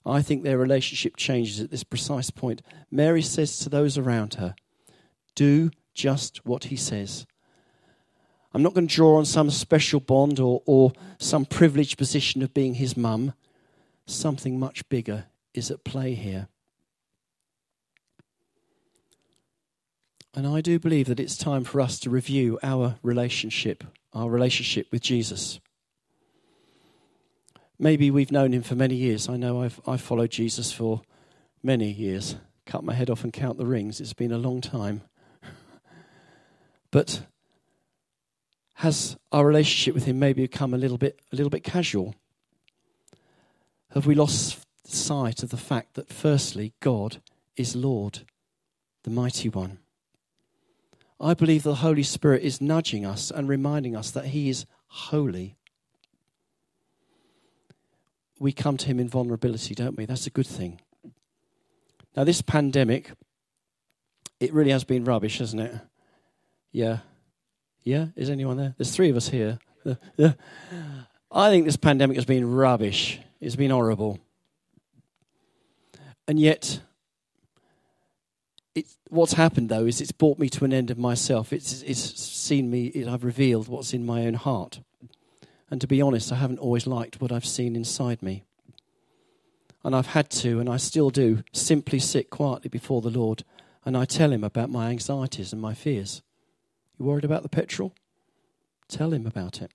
I 0.04 0.24
think 0.24 0.42
their 0.42 0.58
relationship 0.58 1.16
changes 1.16 1.60
at 1.60 1.70
this 1.70 1.84
precise 1.84 2.32
point. 2.32 2.64
Mary 2.90 3.22
says 3.22 3.60
to 3.60 3.70
those 3.70 4.00
around 4.00 4.34
her, 4.34 4.56
Do 5.36 5.70
just 5.94 6.44
what 6.44 6.66
he 6.66 6.76
says. 6.76 7.28
I'm 8.52 8.64
not 8.64 8.74
going 8.74 8.88
to 8.88 8.96
draw 8.96 9.18
on 9.18 9.26
some 9.26 9.52
special 9.52 10.00
bond 10.00 10.40
or, 10.40 10.64
or 10.66 10.92
some 11.20 11.46
privileged 11.46 12.00
position 12.00 12.42
of 12.42 12.56
being 12.56 12.74
his 12.74 12.98
mum. 12.98 13.34
Something 14.06 14.60
much 14.60 14.88
bigger 14.90 15.26
is 15.54 15.72
at 15.72 15.84
play 15.84 16.14
here. 16.14 16.48
And 20.36 20.48
I 20.48 20.62
do 20.62 20.80
believe 20.80 21.08
that 21.08 21.20
it's 21.20 21.38
time 21.38 21.64
for 21.64 21.80
us 21.80 22.00
to 22.00 22.10
review 22.10 22.58
our 22.64 22.96
relationship, 23.04 23.84
our 24.14 24.30
relationship 24.30 24.88
with 24.92 25.02
Jesus. 25.02 25.60
Maybe 27.78 28.10
we've 28.10 28.32
known 28.32 28.54
him 28.54 28.64
for 28.64 28.76
many 28.76 28.96
years. 28.96 29.30
I 29.30 29.38
know 29.38 29.62
I've, 29.62 29.80
I've 29.86 30.02
followed 30.02 30.32
Jesus 30.32 30.72
for 30.72 31.02
many 31.62 31.92
years. 31.92 32.36
Cut 32.66 32.84
my 32.84 32.94
head 32.94 33.10
off 33.10 33.24
and 33.24 33.32
count 33.32 33.58
the 33.58 33.66
rings. 33.66 34.02
It's 34.02 34.14
been 34.14 34.32
a 34.32 34.38
long 34.38 34.62
time. 34.62 35.02
but 36.92 37.22
has 38.76 39.18
our 39.32 39.46
relationship 39.46 39.94
with 39.94 40.06
him 40.06 40.18
maybe 40.18 40.42
become 40.42 40.74
a 40.74 40.78
little 40.78 40.98
bit 40.98 41.20
a 41.32 41.36
little 41.36 41.50
bit 41.50 41.64
casual? 41.64 42.16
Have 43.94 44.08
we 44.08 44.16
lost 44.16 44.66
sight 44.86 45.44
of 45.44 45.52
the 45.52 45.58
fact 45.58 45.94
that 45.94 46.12
firstly 46.12 46.74
God 46.80 47.18
is 47.56 47.76
Lord, 47.76 48.22
the 49.04 49.12
mighty 49.12 49.50
one? 49.50 49.78
I 51.20 51.36
believe 51.36 51.62
the 51.62 51.76
Holy 51.76 52.02
Spirit 52.02 52.42
is 52.42 52.60
nudging 52.60 53.06
us 53.06 53.30
and 53.30 53.48
reminding 53.48 53.96
us 53.96 54.10
that 54.12 54.28
He 54.28 54.50
is 54.50 54.66
holy. 54.88 55.58
We 58.40 58.52
come 58.52 58.78
to 58.78 58.88
Him 58.88 59.00
in 59.00 59.10
vulnerability, 59.10 59.76
don't 59.76 59.96
we? 59.96 60.06
That's 60.06 60.26
a 60.26 60.32
good 60.32 60.48
thing. 60.48 60.82
Now, 62.16 62.24
this 62.24 62.42
pandemic, 62.42 63.12
it 64.40 64.52
really 64.54 64.72
has 64.72 64.84
been 64.84 65.06
rubbish, 65.06 65.38
hasn't 65.38 65.62
it? 65.62 65.76
Yeah. 66.72 67.00
Yeah? 67.84 68.08
Is 68.16 68.32
anyone 68.32 68.58
there? 68.58 68.74
There's 68.76 68.96
three 68.96 69.12
of 69.12 69.18
us 69.18 69.30
here. 69.30 69.60
I 71.32 71.50
think 71.50 71.66
this 71.66 71.78
pandemic 71.78 72.18
has 72.18 72.26
been 72.26 72.52
rubbish. 72.52 73.20
It's 73.44 73.58
been 73.58 73.72
horrible. 73.72 74.20
And 76.30 76.40
yet, 76.40 76.80
it's, 78.74 78.98
what's 79.10 79.34
happened 79.34 79.68
though 79.68 79.84
is 79.84 80.00
it's 80.00 80.14
brought 80.14 80.40
me 80.40 80.48
to 80.48 80.64
an 80.64 80.72
end 80.72 80.90
of 80.90 80.98
myself. 80.98 81.52
It's, 81.52 81.82
it's 81.82 82.00
seen 82.00 82.72
me, 82.72 82.86
it, 82.86 83.06
I've 83.06 83.26
revealed 83.26 83.68
what's 83.68 83.94
in 83.94 84.06
my 84.06 84.26
own 84.26 84.36
heart. 84.36 84.80
And 85.70 85.82
to 85.82 85.88
be 85.88 86.02
honest, 86.02 86.32
I 86.32 86.36
haven't 86.36 86.60
always 86.60 86.88
liked 86.88 87.20
what 87.20 87.34
I've 87.34 87.46
seen 87.46 87.76
inside 87.76 88.24
me. 88.24 88.46
And 89.84 89.94
I've 89.94 90.08
had 90.08 90.30
to, 90.30 90.62
and 90.62 90.70
I 90.70 90.78
still 90.78 91.10
do, 91.10 91.44
simply 91.52 92.00
sit 92.00 92.30
quietly 92.30 92.70
before 92.70 93.02
the 93.02 93.10
Lord 93.10 93.44
and 93.84 93.98
I 93.98 94.06
tell 94.06 94.32
Him 94.32 94.46
about 94.46 94.70
my 94.70 94.90
anxieties 94.90 95.52
and 95.52 95.62
my 95.62 95.74
fears. 95.74 96.22
You 96.98 97.06
worried 97.06 97.26
about 97.26 97.44
the 97.44 97.50
petrol? 97.50 97.94
Tell 98.88 99.12
Him 99.12 99.28
about 99.28 99.62
it. 99.62 99.74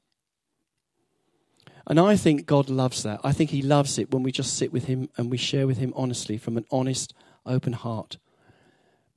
And 1.88 1.98
I 1.98 2.16
think 2.16 2.46
God 2.46 2.68
loves 2.68 3.02
that. 3.02 3.20
I 3.24 3.32
think 3.32 3.50
He 3.50 3.62
loves 3.62 3.98
it 3.98 4.12
when 4.12 4.22
we 4.22 4.30
just 4.30 4.56
sit 4.56 4.72
with 4.72 4.84
Him 4.84 5.08
and 5.16 5.30
we 5.30 5.38
share 5.38 5.66
with 5.66 5.78
Him 5.78 5.92
honestly 5.96 6.36
from 6.36 6.56
an 6.56 6.66
honest, 6.70 7.14
open 7.46 7.72
heart. 7.72 8.18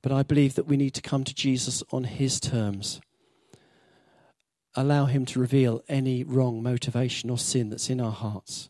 But 0.02 0.10
I 0.10 0.24
believe 0.24 0.56
that 0.56 0.66
we 0.66 0.76
need 0.76 0.94
to 0.94 1.02
come 1.02 1.22
to 1.24 1.34
Jesus 1.34 1.82
on 1.92 2.04
his 2.04 2.40
terms. 2.40 3.00
Allow 4.74 5.04
him 5.04 5.24
to 5.26 5.38
reveal 5.38 5.82
any 5.88 6.24
wrong 6.24 6.62
motivation 6.62 7.30
or 7.30 7.38
sin 7.38 7.70
that's 7.70 7.88
in 7.88 8.00
our 8.00 8.10
hearts. 8.10 8.68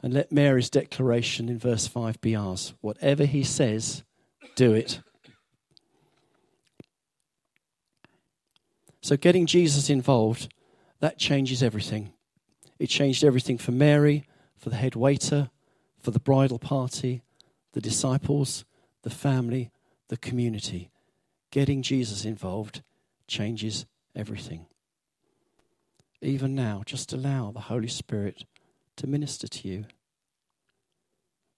And 0.00 0.14
let 0.14 0.30
Mary's 0.30 0.70
declaration 0.70 1.48
in 1.48 1.58
verse 1.58 1.88
5 1.88 2.20
be 2.20 2.36
ours. 2.36 2.74
Whatever 2.80 3.24
he 3.24 3.42
says, 3.42 4.04
do 4.54 4.74
it. 4.74 5.00
So, 9.00 9.16
getting 9.16 9.46
Jesus 9.46 9.90
involved, 9.90 10.52
that 11.00 11.18
changes 11.18 11.62
everything. 11.62 12.12
It 12.78 12.88
changed 12.88 13.24
everything 13.24 13.58
for 13.58 13.72
Mary, 13.72 14.24
for 14.56 14.70
the 14.70 14.76
head 14.76 14.94
waiter, 14.94 15.50
for 15.98 16.10
the 16.10 16.20
bridal 16.20 16.58
party, 16.58 17.22
the 17.72 17.80
disciples, 17.80 18.64
the 19.02 19.10
family, 19.10 19.70
the 20.08 20.16
community. 20.16 20.90
Getting 21.50 21.82
Jesus 21.82 22.24
involved 22.24 22.82
changes 23.26 23.86
everything. 24.14 24.66
Even 26.20 26.54
now, 26.54 26.82
just 26.84 27.12
allow 27.12 27.50
the 27.50 27.60
Holy 27.60 27.88
Spirit 27.88 28.44
to 28.96 29.06
minister 29.06 29.46
to 29.46 29.68
you. 29.68 29.84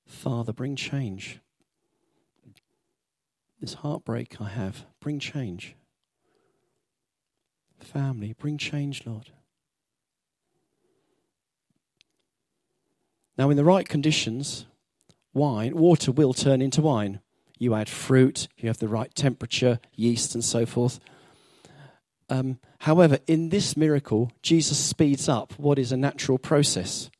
Father, 0.06 0.52
bring 0.52 0.76
change. 0.76 1.40
This 3.60 3.74
heartbreak 3.74 4.40
I 4.40 4.48
have, 4.48 4.86
bring 5.00 5.18
change. 5.18 5.76
Family, 7.78 8.34
bring 8.34 8.58
change, 8.58 9.06
Lord. 9.06 9.30
Now, 13.40 13.48
in 13.48 13.56
the 13.56 13.64
right 13.64 13.88
conditions, 13.88 14.66
wine, 15.32 15.74
water 15.74 16.12
will 16.12 16.34
turn 16.34 16.60
into 16.60 16.82
wine 16.82 17.20
you 17.58 17.74
add 17.74 17.88
fruit, 17.88 18.48
you 18.58 18.68
have 18.68 18.76
the 18.76 18.86
right 18.86 19.14
temperature, 19.14 19.80
yeast, 19.94 20.34
and 20.34 20.44
so 20.44 20.66
forth. 20.66 21.00
Um, 22.28 22.58
however, 22.80 23.18
in 23.26 23.48
this 23.48 23.78
miracle, 23.78 24.30
Jesus 24.42 24.78
speeds 24.78 25.26
up 25.26 25.54
what 25.56 25.78
is 25.78 25.90
a 25.90 25.96
natural 25.96 26.36
process. 26.36 27.10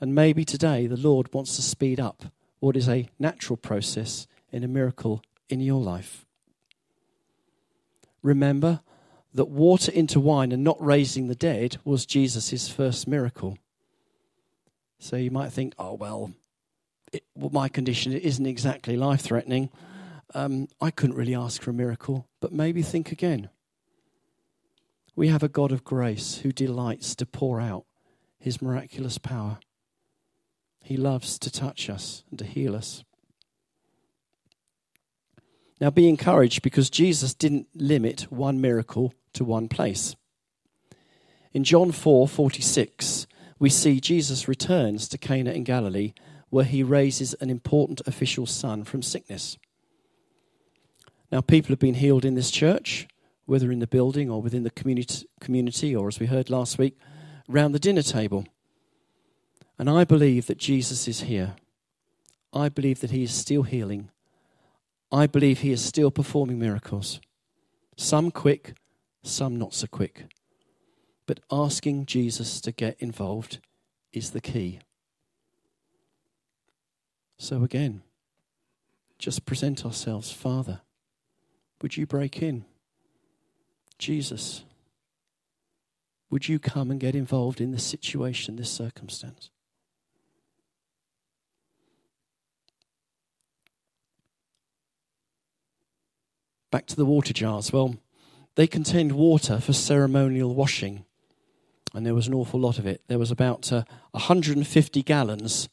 And 0.00 0.14
maybe 0.14 0.44
today 0.44 0.86
the 0.86 0.96
Lord 0.96 1.34
wants 1.34 1.56
to 1.56 1.62
speed 1.62 1.98
up 1.98 2.26
what 2.60 2.76
is 2.76 2.88
a 2.88 3.08
natural 3.18 3.56
process 3.56 4.28
in 4.52 4.62
a 4.62 4.68
miracle 4.68 5.24
in 5.48 5.58
your 5.58 5.80
life. 5.80 6.24
Remember 8.22 8.80
that 9.34 9.48
water 9.48 9.90
into 9.90 10.20
wine 10.20 10.52
and 10.52 10.62
not 10.62 10.80
raising 10.80 11.26
the 11.26 11.34
dead 11.34 11.78
was 11.84 12.06
Jesus' 12.06 12.68
first 12.68 13.08
miracle. 13.08 13.58
So 15.02 15.16
you 15.16 15.32
might 15.32 15.52
think, 15.52 15.74
oh, 15.80 15.94
well, 15.94 16.30
it, 17.12 17.24
well, 17.34 17.50
my 17.50 17.68
condition 17.68 18.12
isn't 18.12 18.46
exactly 18.46 18.96
life 18.96 19.20
threatening. 19.20 19.68
Um, 20.32 20.68
I 20.80 20.92
couldn't 20.92 21.16
really 21.16 21.34
ask 21.34 21.60
for 21.60 21.70
a 21.70 21.74
miracle, 21.74 22.28
but 22.40 22.52
maybe 22.52 22.82
think 22.82 23.10
again. 23.10 23.48
We 25.16 25.26
have 25.26 25.42
a 25.42 25.48
God 25.48 25.72
of 25.72 25.82
grace 25.82 26.36
who 26.36 26.52
delights 26.52 27.16
to 27.16 27.26
pour 27.26 27.60
out 27.60 27.84
his 28.38 28.62
miraculous 28.62 29.18
power. 29.18 29.58
He 30.84 30.96
loves 30.96 31.36
to 31.40 31.50
touch 31.50 31.90
us 31.90 32.22
and 32.30 32.38
to 32.38 32.44
heal 32.44 32.76
us. 32.76 33.02
Now 35.80 35.90
be 35.90 36.08
encouraged 36.08 36.62
because 36.62 36.88
Jesus 36.88 37.34
didn't 37.34 37.66
limit 37.74 38.30
one 38.30 38.60
miracle 38.60 39.14
to 39.32 39.44
one 39.44 39.68
place. 39.68 40.14
In 41.52 41.64
John 41.64 41.90
4:46, 41.90 43.26
we 43.62 43.70
see 43.70 44.00
Jesus 44.00 44.48
returns 44.48 45.06
to 45.06 45.16
Cana 45.16 45.52
in 45.52 45.62
Galilee 45.62 46.14
where 46.50 46.64
he 46.64 46.82
raises 46.82 47.32
an 47.34 47.48
important 47.48 48.02
official 48.08 48.44
son 48.44 48.82
from 48.82 49.02
sickness. 49.02 49.56
Now, 51.30 51.42
people 51.42 51.68
have 51.68 51.78
been 51.78 51.94
healed 51.94 52.24
in 52.24 52.34
this 52.34 52.50
church, 52.50 53.06
whether 53.46 53.70
in 53.70 53.78
the 53.78 53.86
building 53.86 54.28
or 54.28 54.42
within 54.42 54.64
the 54.64 54.70
community, 54.70 55.28
community 55.40 55.94
or 55.94 56.08
as 56.08 56.18
we 56.18 56.26
heard 56.26 56.50
last 56.50 56.76
week, 56.76 56.98
around 57.48 57.70
the 57.70 57.78
dinner 57.78 58.02
table. 58.02 58.46
And 59.78 59.88
I 59.88 60.02
believe 60.02 60.48
that 60.48 60.58
Jesus 60.58 61.06
is 61.06 61.20
here. 61.20 61.54
I 62.52 62.68
believe 62.68 62.98
that 62.98 63.12
he 63.12 63.22
is 63.22 63.32
still 63.32 63.62
healing. 63.62 64.10
I 65.12 65.28
believe 65.28 65.60
he 65.60 65.70
is 65.70 65.84
still 65.84 66.10
performing 66.10 66.58
miracles. 66.58 67.20
Some 67.96 68.32
quick, 68.32 68.74
some 69.22 69.56
not 69.56 69.72
so 69.72 69.86
quick. 69.86 70.24
But 71.26 71.40
asking 71.50 72.06
Jesus 72.06 72.60
to 72.62 72.72
get 72.72 72.96
involved 72.98 73.58
is 74.12 74.30
the 74.30 74.40
key. 74.40 74.80
So 77.38 77.62
again, 77.62 78.02
just 79.18 79.46
present 79.46 79.84
ourselves, 79.84 80.30
Father. 80.30 80.80
Would 81.80 81.96
you 81.96 82.06
break 82.06 82.42
in? 82.42 82.64
Jesus, 83.98 84.64
would 86.30 86.48
you 86.48 86.58
come 86.58 86.90
and 86.90 86.98
get 86.98 87.14
involved 87.14 87.60
in 87.60 87.70
this 87.70 87.84
situation, 87.84 88.56
this 88.56 88.70
circumstance? 88.70 89.50
back 96.72 96.86
to 96.86 96.96
the 96.96 97.04
water 97.04 97.32
jars. 97.32 97.72
Well, 97.72 97.94
they 98.56 98.66
contained 98.66 99.12
water 99.12 99.60
for 99.60 99.72
ceremonial 99.72 100.52
washing, 100.56 101.04
and 101.94 102.06
there 102.06 102.14
was 102.14 102.26
an 102.26 102.34
awful 102.34 102.60
lot 102.60 102.78
of 102.78 102.86
it. 102.86 103.02
There 103.08 103.18
was 103.18 103.30
about 103.30 103.72
uh, 103.72 103.84
150 104.12 105.02
gallons 105.02 105.68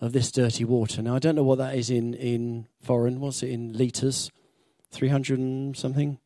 of 0.00 0.12
this 0.12 0.32
dirty 0.32 0.64
water. 0.64 1.02
Now, 1.02 1.14
I 1.14 1.18
don't 1.18 1.36
know 1.36 1.44
what 1.44 1.58
that 1.58 1.74
is 1.74 1.90
in, 1.90 2.14
in 2.14 2.66
foreign. 2.80 3.20
What's 3.20 3.42
it 3.42 3.50
in 3.50 3.72
litres? 3.72 4.30
300 4.90 5.38
and 5.38 5.76
something? 5.76 6.18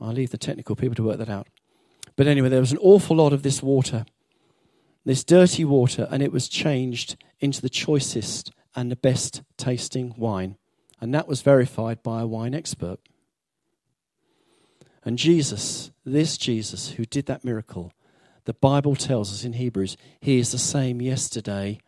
I'll 0.00 0.12
leave 0.12 0.30
the 0.30 0.38
technical 0.38 0.76
people 0.76 0.94
to 0.96 1.04
work 1.04 1.18
that 1.18 1.28
out. 1.28 1.48
But 2.16 2.26
anyway, 2.26 2.48
there 2.48 2.60
was 2.60 2.72
an 2.72 2.78
awful 2.78 3.16
lot 3.16 3.32
of 3.32 3.42
this 3.42 3.62
water, 3.62 4.06
this 5.04 5.24
dirty 5.24 5.64
water, 5.64 6.08
and 6.10 6.22
it 6.22 6.32
was 6.32 6.48
changed 6.48 7.16
into 7.40 7.60
the 7.60 7.68
choicest 7.68 8.52
and 8.74 8.90
the 8.90 8.96
best 8.96 9.42
tasting 9.56 10.14
wine. 10.16 10.56
And 11.00 11.14
that 11.14 11.28
was 11.28 11.42
verified 11.42 12.02
by 12.02 12.22
a 12.22 12.26
wine 12.26 12.54
expert. 12.54 12.98
And 15.04 15.18
Jesus, 15.18 15.90
this 16.04 16.38
Jesus 16.38 16.90
who 16.92 17.04
did 17.04 17.26
that 17.26 17.44
miracle, 17.44 17.92
the 18.44 18.54
Bible 18.54 18.96
tells 18.96 19.32
us 19.32 19.44
in 19.44 19.54
Hebrews, 19.54 19.96
he 20.20 20.38
is 20.38 20.50
the 20.50 20.58
same 20.58 21.00
yesterday, 21.00 21.78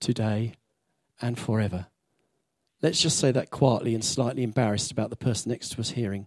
today, 0.00 0.54
and 1.20 1.38
forever. 1.38 1.86
Let's 2.80 3.00
just 3.00 3.18
say 3.18 3.32
that 3.32 3.50
quietly 3.50 3.94
and 3.94 4.04
slightly 4.04 4.42
embarrassed 4.42 4.92
about 4.92 5.10
the 5.10 5.16
person 5.16 5.50
next 5.50 5.70
to 5.70 5.80
us 5.80 5.90
hearing. 5.90 6.26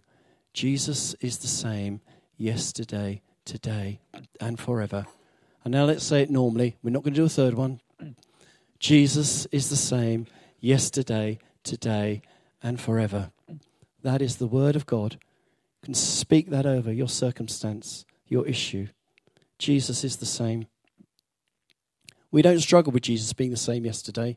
Jesus 0.52 1.14
is 1.20 1.38
the 1.38 1.46
same 1.46 2.00
yesterday, 2.36 3.22
today, 3.44 4.00
and 4.40 4.58
forever. 4.60 5.06
And 5.64 5.72
now 5.72 5.84
let's 5.84 6.04
say 6.04 6.22
it 6.22 6.30
normally. 6.30 6.76
We're 6.82 6.90
not 6.90 7.04
going 7.04 7.14
to 7.14 7.20
do 7.20 7.24
a 7.24 7.28
third 7.28 7.54
one. 7.54 7.80
Jesus 8.78 9.46
is 9.46 9.70
the 9.70 9.76
same 9.76 10.26
yesterday, 10.60 11.38
today, 11.62 12.22
and 12.62 12.80
forever. 12.80 13.30
That 14.02 14.22
is 14.22 14.36
the 14.36 14.46
word 14.46 14.76
of 14.76 14.86
God. 14.86 15.18
Can 15.84 15.94
speak 15.94 16.50
that 16.50 16.66
over 16.66 16.92
your 16.92 17.08
circumstance, 17.08 18.04
your 18.26 18.46
issue. 18.46 18.88
Jesus 19.58 20.04
is 20.04 20.16
the 20.16 20.26
same. 20.26 20.66
We 22.30 22.42
don't 22.42 22.60
struggle 22.60 22.92
with 22.92 23.02
Jesus 23.02 23.32
being 23.32 23.50
the 23.50 23.56
same 23.56 23.84
yesterday. 23.84 24.36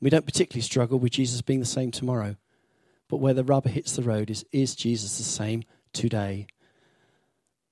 We 0.00 0.10
don't 0.10 0.26
particularly 0.26 0.62
struggle 0.62 0.98
with 0.98 1.12
Jesus 1.12 1.42
being 1.42 1.60
the 1.60 1.66
same 1.66 1.90
tomorrow. 1.90 2.36
But 3.08 3.18
where 3.18 3.34
the 3.34 3.44
rubber 3.44 3.68
hits 3.68 3.92
the 3.92 4.02
road 4.02 4.30
is 4.30 4.44
is 4.52 4.74
Jesus 4.74 5.18
the 5.18 5.24
same 5.24 5.64
today? 5.92 6.46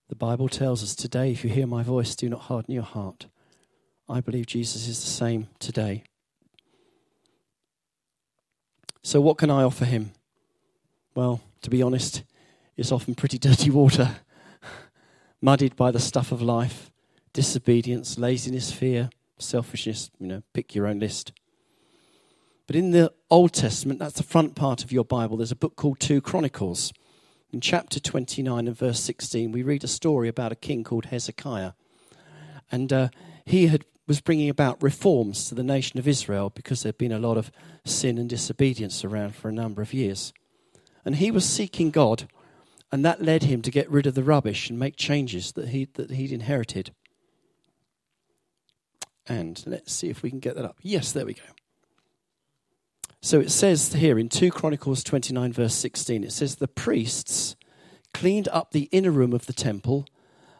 The 0.09 0.15
Bible 0.15 0.49
tells 0.49 0.83
us 0.83 0.95
today, 0.95 1.33
if 1.33 1.45
you 1.45 1.51
hear 1.51 1.67
my 1.67 1.83
voice, 1.83 2.15
do 2.15 2.29
not 2.29 2.43
harden 2.43 2.75
your 2.75 2.83
heart. 2.83 3.27
I 4.09 4.21
believe 4.21 4.47
Jesus 4.47 4.87
is 4.87 5.01
the 5.01 5.11
same 5.11 5.49
today. 5.59 6.05
So, 9.03 9.21
what 9.21 9.39
can 9.39 9.51
I 9.51 9.63
offer 9.63 9.85
him? 9.85 10.13
Well, 11.15 11.41
to 11.63 11.71
be 11.71 11.81
honest, 11.81 12.25
it's 12.77 12.91
often 12.91 13.15
pretty 13.15 13.39
dirty 13.39 13.71
water, 13.71 14.17
muddied 15.41 15.77
by 15.77 15.93
the 15.93 16.01
stuff 16.01 16.33
of 16.33 16.43
life, 16.43 16.91
disobedience, 17.33 18.19
laziness, 18.19 18.73
fear, 18.73 19.11
selfishness, 19.39 20.11
you 20.19 20.27
know, 20.27 20.43
pick 20.53 20.75
your 20.75 20.89
own 20.89 20.99
list. 20.99 21.33
But 22.67 22.75
in 22.75 22.91
the 22.91 23.13
Old 23.31 23.53
Testament, 23.53 24.01
that's 24.01 24.17
the 24.17 24.25
front 24.25 24.57
part 24.57 24.83
of 24.83 24.91
your 24.91 25.05
Bible, 25.05 25.37
there's 25.37 25.53
a 25.53 25.57
book 25.57 25.77
called 25.77 26.01
2 26.01 26.21
Chronicles. 26.21 26.93
In 27.53 27.61
chapter 27.61 28.01
29 28.01 28.67
and 28.67 28.77
verse 28.77 28.99
16, 28.99 29.53
we 29.53 29.63
read 29.63 29.85
a 29.85 29.89
story 29.89 30.27
about 30.27 30.51
a 30.51 30.57
king 30.57 30.83
called 30.83 31.07
Hezekiah. 31.07 31.73
And 32.73 32.93
uh, 32.93 33.09
he 33.45 33.69
had, 33.69 33.85
was 34.09 34.21
bringing 34.21 34.49
about 34.49 34.83
reforms 34.83 35.49
to 35.49 35.55
the 35.55 35.63
nation 35.63 36.01
of 36.01 36.09
Israel 36.09 36.51
because 36.51 36.83
there'd 36.83 36.99
been 36.99 37.13
a 37.13 37.21
lot 37.21 37.37
of 37.37 37.53
sin 37.85 38.19
and 38.19 38.29
disobedience 38.29 39.05
around 39.05 39.37
for 39.37 39.49
a 39.49 39.53
number 39.53 39.81
of 39.81 39.95
years. 39.95 40.33
And 41.05 41.17
he 41.17 41.31
was 41.31 41.49
seeking 41.49 41.91
God, 41.91 42.29
and 42.91 43.05
that 43.05 43.23
led 43.23 43.45
him 43.45 43.63
to 43.63 43.71
get 43.71 43.91
rid 43.91 44.07
of 44.07 44.15
the 44.15 44.23
rubbish 44.23 44.71
and 44.71 44.79
make 44.79 44.97
changes 44.97 45.53
that, 45.53 45.69
he, 45.69 45.89
that 45.95 46.11
he'd 46.11 46.33
inherited. 46.33 46.93
And 49.27 49.63
let's 49.67 49.93
see 49.93 50.09
if 50.09 50.23
we 50.23 50.31
can 50.31 50.41
get 50.41 50.57
that 50.57 50.65
up. 50.65 50.79
Yes, 50.83 51.13
there 51.13 51.27
we 51.27 51.35
go. 51.35 51.43
So 53.21 53.41
it 53.41 53.51
says 53.51 53.95
here 53.95 54.19
in 54.19 54.29
2 54.29 54.51
Chronicles 54.51 55.03
29, 55.03 55.53
verse 55.53 55.75
16, 55.75 56.25
it 56.25 56.33
says, 56.33 56.57
The 56.57 56.69
priests 56.69 57.57
cleaned 58.13 58.49
up 58.49 58.71
the 58.71 58.89
inner 58.93 59.11
room 59.11 59.33
of 59.33 59.47
the 59.47 59.55
temple 59.55 60.07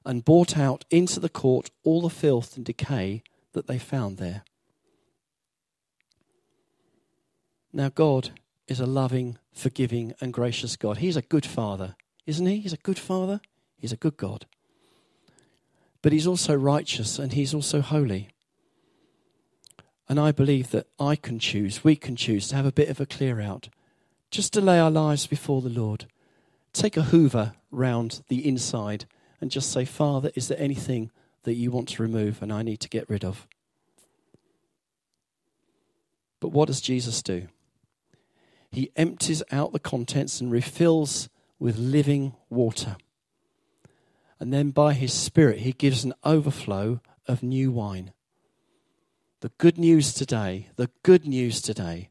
and 0.05 0.25
brought 0.25 0.57
out 0.57 0.85
into 0.91 1.21
the 1.21 1.29
court 1.29 1.71
all 1.85 2.01
the 2.01 2.11
filth 2.11 2.57
and 2.57 2.65
decay 2.65 3.23
that 3.53 3.67
they 3.67 3.79
found 3.79 4.17
there. 4.17 4.43
Now, 7.73 7.89
God 7.89 8.31
is 8.67 8.81
a 8.81 8.87
loving, 8.87 9.39
forgiving, 9.53 10.15
and 10.21 10.33
gracious 10.33 10.77
God. 10.77 10.99
He's 10.99 11.17
a 11.17 11.23
good 11.23 11.47
father, 11.47 11.97
isn't 12.27 12.47
he? 12.47 12.61
He's 12.61 12.73
a 12.73 12.79
good 12.79 12.99
father. 12.99 13.41
He's 13.77 13.93
a 13.93 13.97
good 13.97 14.17
God. 14.17 14.47
But 16.03 16.13
he's 16.13 16.27
also 16.27 16.55
righteous 16.55 17.19
and 17.19 17.33
he's 17.33 17.55
also 17.55 17.81
holy. 17.81 18.29
And 20.09 20.21
I 20.21 20.33
believe 20.33 20.71
that 20.71 20.87
I 20.99 21.17
can 21.17 21.39
choose, 21.39 21.83
we 21.83 21.97
can 21.97 22.17
choose 22.17 22.49
to 22.49 22.57
have 22.57 22.67
a 22.67 22.73
bit 22.73 22.89
of 22.89 23.01
a 23.01 23.07
clear 23.07 23.41
out, 23.41 23.69
just 24.31 24.53
to 24.53 24.61
lay 24.61 24.79
our 24.79 24.91
lives 24.91 25.27
before 25.27 25.63
the 25.63 25.71
Lord. 25.71 26.07
Take 26.73 26.97
a 26.97 27.03
hoover 27.03 27.55
round 27.71 28.23
the 28.29 28.47
inside 28.47 29.07
and 29.41 29.51
just 29.51 29.71
say, 29.71 29.85
Father, 29.85 30.31
is 30.35 30.49
there 30.49 30.61
anything 30.61 31.11
that 31.45 31.55
you 31.55 31.71
want 31.71 31.89
to 31.91 32.03
remove 32.03 32.43
and 32.43 32.53
I 32.53 32.63
need 32.63 32.81
to 32.81 32.89
get 32.89 33.09
rid 33.09 33.25
of? 33.25 33.47
But 36.41 36.49
what 36.49 36.67
does 36.67 36.81
Jesus 36.81 37.23
do? 37.23 37.49
He 38.75 38.91
empties 38.97 39.41
out 39.53 39.73
the 39.73 39.79
contents 39.79 40.41
and 40.41 40.51
refills 40.51 41.29
with 41.61 41.79
living 41.79 42.35
water. 42.51 42.97
And 44.41 44.53
then 44.53 44.71
by 44.71 44.95
his 44.95 45.13
Spirit, 45.13 45.61
he 45.61 45.71
gives 45.71 46.03
an 46.03 46.13
overflow 46.25 47.01
of 47.29 47.45
new 47.45 47.71
wine. 47.71 48.13
The 49.43 49.53
good 49.59 49.79
news 49.79 50.13
today, 50.13 50.71
the 50.75 50.91
good 51.05 51.25
news 51.25 51.63
today 51.63 52.09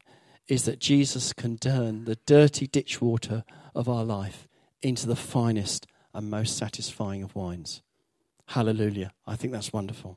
is 0.48 0.64
that 0.64 0.78
Jesus 0.78 1.34
can 1.34 1.58
turn 1.58 2.06
the 2.06 2.16
dirty 2.24 2.66
ditch 2.66 2.98
water 2.98 3.44
of 3.74 3.86
our 3.86 4.02
life 4.02 4.48
into 4.80 5.06
the 5.06 5.16
finest 5.16 5.86
and 6.14 6.30
most 6.30 6.56
satisfying 6.56 7.22
of 7.22 7.36
wines. 7.36 7.82
Hallelujah. 8.46 9.12
I 9.26 9.36
think 9.36 9.52
that's 9.52 9.72
wonderful. 9.74 10.16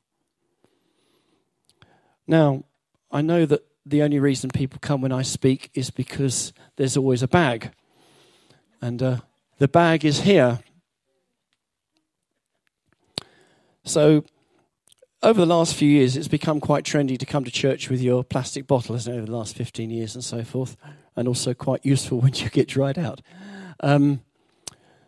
Now, 2.25 2.63
I 3.11 3.21
know 3.21 3.45
that 3.45 3.66
the 3.89 4.01
only 4.01 4.19
reason 4.19 4.49
people 4.49 4.79
come 4.81 5.01
when 5.01 5.11
I 5.11 5.21
speak 5.21 5.69
is 5.73 5.89
because 5.89 6.53
there's 6.75 6.97
always 6.97 7.23
a 7.23 7.27
bag. 7.27 7.71
And 8.81 9.01
uh, 9.01 9.17
the 9.57 9.67
bag 9.67 10.05
is 10.05 10.21
here. 10.21 10.59
So 13.83 14.25
over 15.23 15.39
the 15.39 15.45
last 15.45 15.75
few 15.75 15.89
years, 15.89 16.15
it's 16.15 16.27
become 16.27 16.59
quite 16.59 16.83
trendy 16.83 17.17
to 17.17 17.25
come 17.25 17.43
to 17.43 17.51
church 17.51 17.89
with 17.89 18.01
your 18.01 18.23
plastic 18.23 18.67
bottle, 18.67 18.95
isn't 18.95 19.11
it, 19.11 19.17
over 19.17 19.25
the 19.25 19.35
last 19.35 19.55
15 19.55 19.89
years 19.89 20.13
and 20.13 20.23
so 20.23 20.43
forth, 20.43 20.75
and 21.15 21.27
also 21.27 21.53
quite 21.53 21.85
useful 21.85 22.19
when 22.21 22.33
you 22.33 22.49
get 22.49 22.67
dried 22.67 22.99
out. 22.99 23.21
Um, 23.79 24.21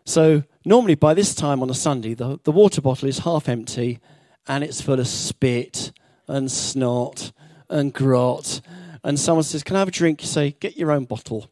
so, 0.04 0.42
normally 0.64 0.94
by 0.94 1.14
this 1.14 1.34
time 1.34 1.62
on 1.62 1.70
a 1.70 1.74
Sunday, 1.74 2.14
the, 2.14 2.40
the 2.44 2.52
water 2.52 2.80
bottle 2.80 3.08
is 3.08 3.20
half 3.20 3.48
empty 3.48 4.00
and 4.48 4.64
it's 4.64 4.80
full 4.80 4.98
of 4.98 5.06
spit 5.06 5.92
and 6.26 6.50
snot 6.50 7.32
and 7.70 7.94
grot. 7.94 8.60
And 9.02 9.18
someone 9.18 9.44
says, 9.44 9.62
Can 9.62 9.76
I 9.76 9.78
have 9.78 9.88
a 9.88 9.92
drink? 9.92 10.22
You 10.22 10.28
say, 10.28 10.56
Get 10.60 10.76
your 10.76 10.90
own 10.90 11.04
bottle. 11.04 11.50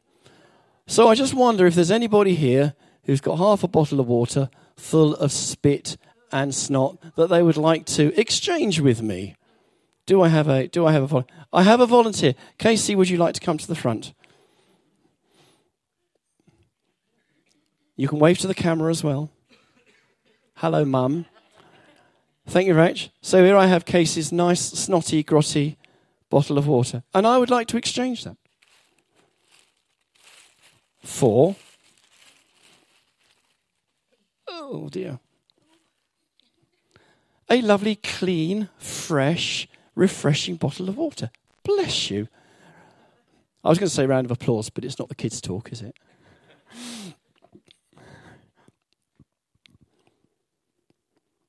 So, 0.87 1.09
I 1.09 1.15
just 1.15 1.35
wonder 1.35 1.67
if 1.67 1.75
there's 1.75 1.91
anybody 1.91 2.35
here 2.35 2.75
who's 3.05 3.21
got 3.21 3.37
half 3.37 3.63
a 3.63 3.69
bottle 3.69 4.01
of 4.01 4.07
water 4.07 4.51
full 4.77 5.15
of 5.15 5.33
spit 5.33 5.97
and 6.31 6.55
snot 6.55 6.99
that 7.17 7.29
they 7.29 7.43
would 7.43 7.57
like 7.57 7.87
to 7.87 8.19
exchange 8.21 8.81
with 8.81 9.03
me. 9.03 9.35
Do 10.07 10.23
I 10.23 10.29
have 10.29 10.49
a 10.49 10.69
do 10.69 10.87
I 10.87 10.93
have 10.93 11.03
a 11.03 11.07
volunteer? 11.07 11.37
I 11.53 11.63
have 11.63 11.81
a 11.81 11.87
volunteer. 11.87 12.35
Casey, 12.59 12.95
would 12.95 13.09
you 13.09 13.17
like 13.17 13.35
to 13.35 13.41
come 13.41 13.59
to 13.59 13.67
the 13.67 13.75
front? 13.75 14.13
You 17.97 18.09
can 18.09 18.19
wave 18.19 18.39
to 18.39 18.47
the 18.47 18.55
camera 18.55 18.91
as 18.91 19.03
well. 19.03 19.31
Hello, 20.57 20.85
mum. 20.85 21.27
Thank 22.47 22.69
you, 22.69 22.75
Rach. 22.75 23.11
So 23.21 23.45
here 23.45 23.57
I 23.57 23.67
have 23.67 23.85
Casey's 23.85 24.33
nice, 24.33 24.61
snotty, 24.61 25.25
grotty 25.25 25.77
bottle 26.31 26.59
of 26.59 26.67
water. 26.67 27.03
And 27.15 27.27
I 27.27 27.39
would 27.39 27.51
like 27.51 27.69
to 27.69 27.77
exchange 27.77 28.25
that 28.25 28.37
for. 31.03 31.57
Oh, 34.47 34.89
dear 34.89 35.21
a 37.51 37.63
lovely, 37.63 37.97
clean, 37.97 38.69
fresh, 38.79 39.69
refreshing 39.95 40.57
bottle 40.57 40.89
of 40.89 40.97
water. 40.97 41.31
Bless 41.65 42.11
you. 42.11 42.29
I 43.65 43.69
was 43.69 43.79
going 43.79 43.89
to 43.89 43.95
say 43.95 44.07
round 44.07 44.27
of 44.27 44.31
applause, 44.31 44.71
but 44.71 44.85
it's 44.85 44.99
not 44.99 45.09
the 45.09 45.15
kids' 45.15 45.41
talk, 45.41 45.73
is 45.73 45.83
it? 45.83 45.97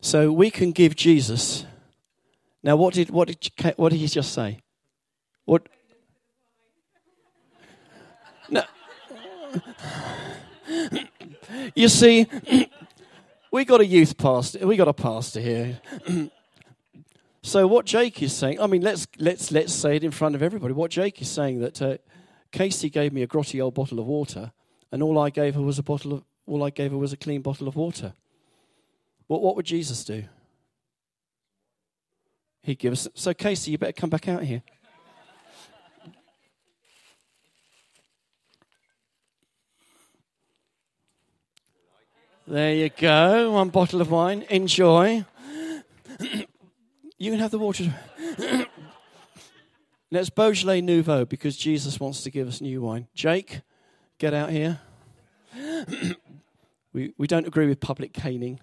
So 0.02 0.32
we 0.32 0.50
can 0.50 0.72
give 0.72 0.96
Jesus. 0.96 1.66
Now, 2.64 2.78
what 2.78 2.94
did 2.94 3.10
what 3.10 3.28
did 3.28 3.76
what 3.76 3.90
did 3.90 4.00
he 4.00 4.08
just 4.08 4.34
say? 4.34 4.60
What? 5.50 5.68
No. 8.52 8.64
You 11.74 11.90
see, 11.90 12.28
we 13.52 13.66
got 13.66 13.82
a 13.82 13.86
youth 13.86 14.16
pastor. 14.16 14.68
We 14.68 14.78
got 14.78 14.88
a 14.88 14.94
pastor 14.94 15.40
here. 15.40 15.82
so 17.42 17.66
what 17.66 17.88
Jake 17.88 18.22
is 18.22 18.32
saying, 18.32 18.62
I 18.62 18.68
mean, 18.68 18.84
let's 18.84 19.08
let's 19.18 19.52
let's 19.52 19.74
say 19.74 19.96
it 19.96 20.04
in 20.04 20.12
front 20.12 20.36
of 20.36 20.44
everybody. 20.44 20.76
What 20.76 20.92
Jake 20.92 21.20
is 21.20 21.30
saying 21.30 21.62
that 21.62 21.82
uh, 21.82 21.98
Casey 22.52 22.92
gave 22.92 23.12
me 23.12 23.24
a 23.24 23.28
grotty 23.28 23.60
old 23.60 23.74
bottle 23.74 24.00
of 24.00 24.06
water, 24.06 24.52
and 24.92 25.02
all 25.02 25.18
I 25.18 25.32
gave 25.32 25.56
her 25.56 25.62
was 25.64 25.80
a 25.80 25.84
bottle 25.84 26.14
of 26.14 26.24
all 26.46 26.64
I 26.64 26.70
gave 26.70 26.92
her 26.92 26.98
was 26.98 27.12
a 27.12 27.18
clean 27.18 27.42
bottle 27.42 27.68
of 27.68 27.76
water. 27.76 28.14
What 29.26 29.42
what 29.42 29.56
would 29.56 29.66
Jesus 29.66 30.04
do? 30.04 30.26
He'd 32.62 32.78
give 32.78 32.94
us. 32.94 33.08
So 33.16 33.34
Casey, 33.34 33.72
you 33.72 33.80
better 33.80 33.94
come 33.94 34.12
back 34.12 34.28
out 34.28 34.44
here. 34.44 34.62
There 42.50 42.74
you 42.74 42.90
go. 42.90 43.52
One 43.52 43.70
bottle 43.70 44.02
of 44.02 44.10
wine. 44.10 44.44
Enjoy. 44.50 45.24
you 46.20 47.32
can 47.32 47.38
have 47.40 47.52
the 47.52 47.60
water. 47.60 47.94
Let's 50.12 50.32
Beaujolais 50.32 50.82
Nouveau 50.82 51.26
because 51.26 51.56
Jesus 51.56 52.00
wants 52.00 52.24
to 52.24 52.32
give 52.32 52.48
us 52.48 52.60
new 52.60 52.82
wine. 52.82 53.06
Jake, 53.14 53.62
get 54.18 54.34
out 54.34 54.50
here. 54.50 54.80
we, 56.92 57.14
we 57.20 57.28
don't 57.28 57.46
agree 57.46 57.68
with 57.68 57.80
public 57.80 58.14
caning. 58.14 58.60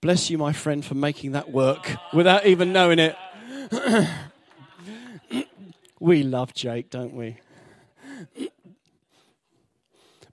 Bless 0.00 0.30
you, 0.30 0.38
my 0.38 0.54
friend, 0.54 0.82
for 0.82 0.94
making 0.94 1.32
that 1.32 1.50
work 1.50 1.94
without 2.14 2.46
even 2.46 2.72
knowing 2.72 2.98
it. 2.98 3.14
we 6.00 6.22
love 6.22 6.54
Jake, 6.54 6.88
don't 6.88 7.12
we? 7.12 7.36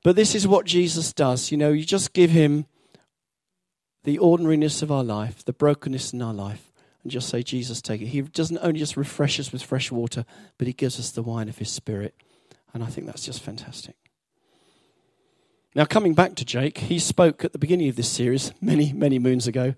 But 0.03 0.15
this 0.15 0.33
is 0.35 0.47
what 0.47 0.65
Jesus 0.65 1.13
does. 1.13 1.51
You 1.51 1.57
know, 1.57 1.71
you 1.71 1.85
just 1.85 2.13
give 2.13 2.31
him 2.31 2.65
the 4.03 4.17
ordinariness 4.17 4.81
of 4.81 4.91
our 4.91 5.03
life, 5.03 5.45
the 5.45 5.53
brokenness 5.53 6.13
in 6.13 6.21
our 6.21 6.33
life, 6.33 6.71
and 7.03 7.11
just 7.11 7.29
say, 7.29 7.43
Jesus, 7.43 7.81
take 7.81 8.01
it. 8.01 8.07
He 8.07 8.21
doesn't 8.21 8.57
only 8.61 8.79
just 8.79 8.97
refresh 8.97 9.39
us 9.39 9.51
with 9.51 9.61
fresh 9.61 9.91
water, 9.91 10.25
but 10.57 10.67
he 10.67 10.73
gives 10.73 10.99
us 10.99 11.11
the 11.11 11.21
wine 11.21 11.49
of 11.49 11.59
his 11.59 11.69
spirit. 11.69 12.15
And 12.73 12.83
I 12.83 12.87
think 12.87 13.05
that's 13.05 13.25
just 13.25 13.41
fantastic. 13.41 13.95
Now, 15.73 15.85
coming 15.85 16.13
back 16.13 16.35
to 16.35 16.45
Jake, 16.45 16.79
he 16.79 16.99
spoke 16.99 17.45
at 17.45 17.53
the 17.53 17.59
beginning 17.59 17.89
of 17.89 17.95
this 17.95 18.09
series, 18.09 18.53
many, 18.59 18.91
many 18.91 19.19
moons 19.19 19.47
ago, 19.47 19.73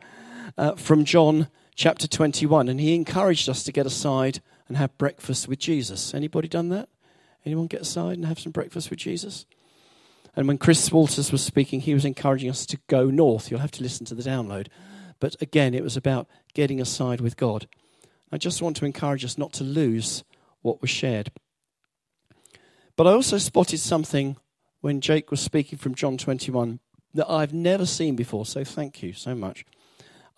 uh, 0.57 0.75
from 0.75 1.05
John 1.05 1.49
chapter 1.75 2.07
21, 2.07 2.67
and 2.67 2.79
he 2.79 2.95
encouraged 2.95 3.49
us 3.49 3.63
to 3.63 3.71
get 3.71 3.85
aside 3.85 4.41
and 4.67 4.77
have 4.77 4.97
breakfast 4.97 5.47
with 5.47 5.59
Jesus. 5.59 6.13
Anybody 6.13 6.47
done 6.47 6.69
that? 6.69 6.89
Anyone 7.45 7.67
get 7.67 7.81
aside 7.81 8.17
and 8.17 8.25
have 8.25 8.39
some 8.39 8.51
breakfast 8.51 8.89
with 8.89 8.99
Jesus? 8.99 9.45
And 10.35 10.47
when 10.47 10.57
Chris 10.57 10.91
Walters 10.91 11.31
was 11.31 11.43
speaking, 11.43 11.81
he 11.81 11.93
was 11.93 12.05
encouraging 12.05 12.49
us 12.49 12.65
to 12.67 12.79
go 12.87 13.05
north. 13.05 13.51
You'll 13.51 13.59
have 13.59 13.71
to 13.71 13.83
listen 13.83 14.05
to 14.07 14.15
the 14.15 14.23
download. 14.23 14.67
But 15.19 15.39
again, 15.41 15.73
it 15.73 15.83
was 15.83 15.95
about 15.95 16.27
getting 16.53 16.81
aside 16.81 17.21
with 17.21 17.37
God. 17.37 17.67
I 18.31 18.37
just 18.37 18.61
want 18.61 18.75
to 18.77 18.85
encourage 18.85 19.23
us 19.23 19.37
not 19.37 19.53
to 19.53 19.63
lose 19.63 20.23
what 20.61 20.81
was 20.81 20.89
shared. 20.89 21.31
But 22.95 23.07
I 23.07 23.11
also 23.11 23.37
spotted 23.37 23.79
something 23.79 24.37
when 24.81 25.01
Jake 25.01 25.31
was 25.31 25.39
speaking 25.39 25.77
from 25.77 25.95
John 25.95 26.17
21 26.17 26.79
that 27.13 27.29
I've 27.29 27.53
never 27.53 27.85
seen 27.85 28.15
before. 28.15 28.45
So 28.45 28.63
thank 28.63 29.03
you 29.03 29.13
so 29.13 29.35
much. 29.35 29.65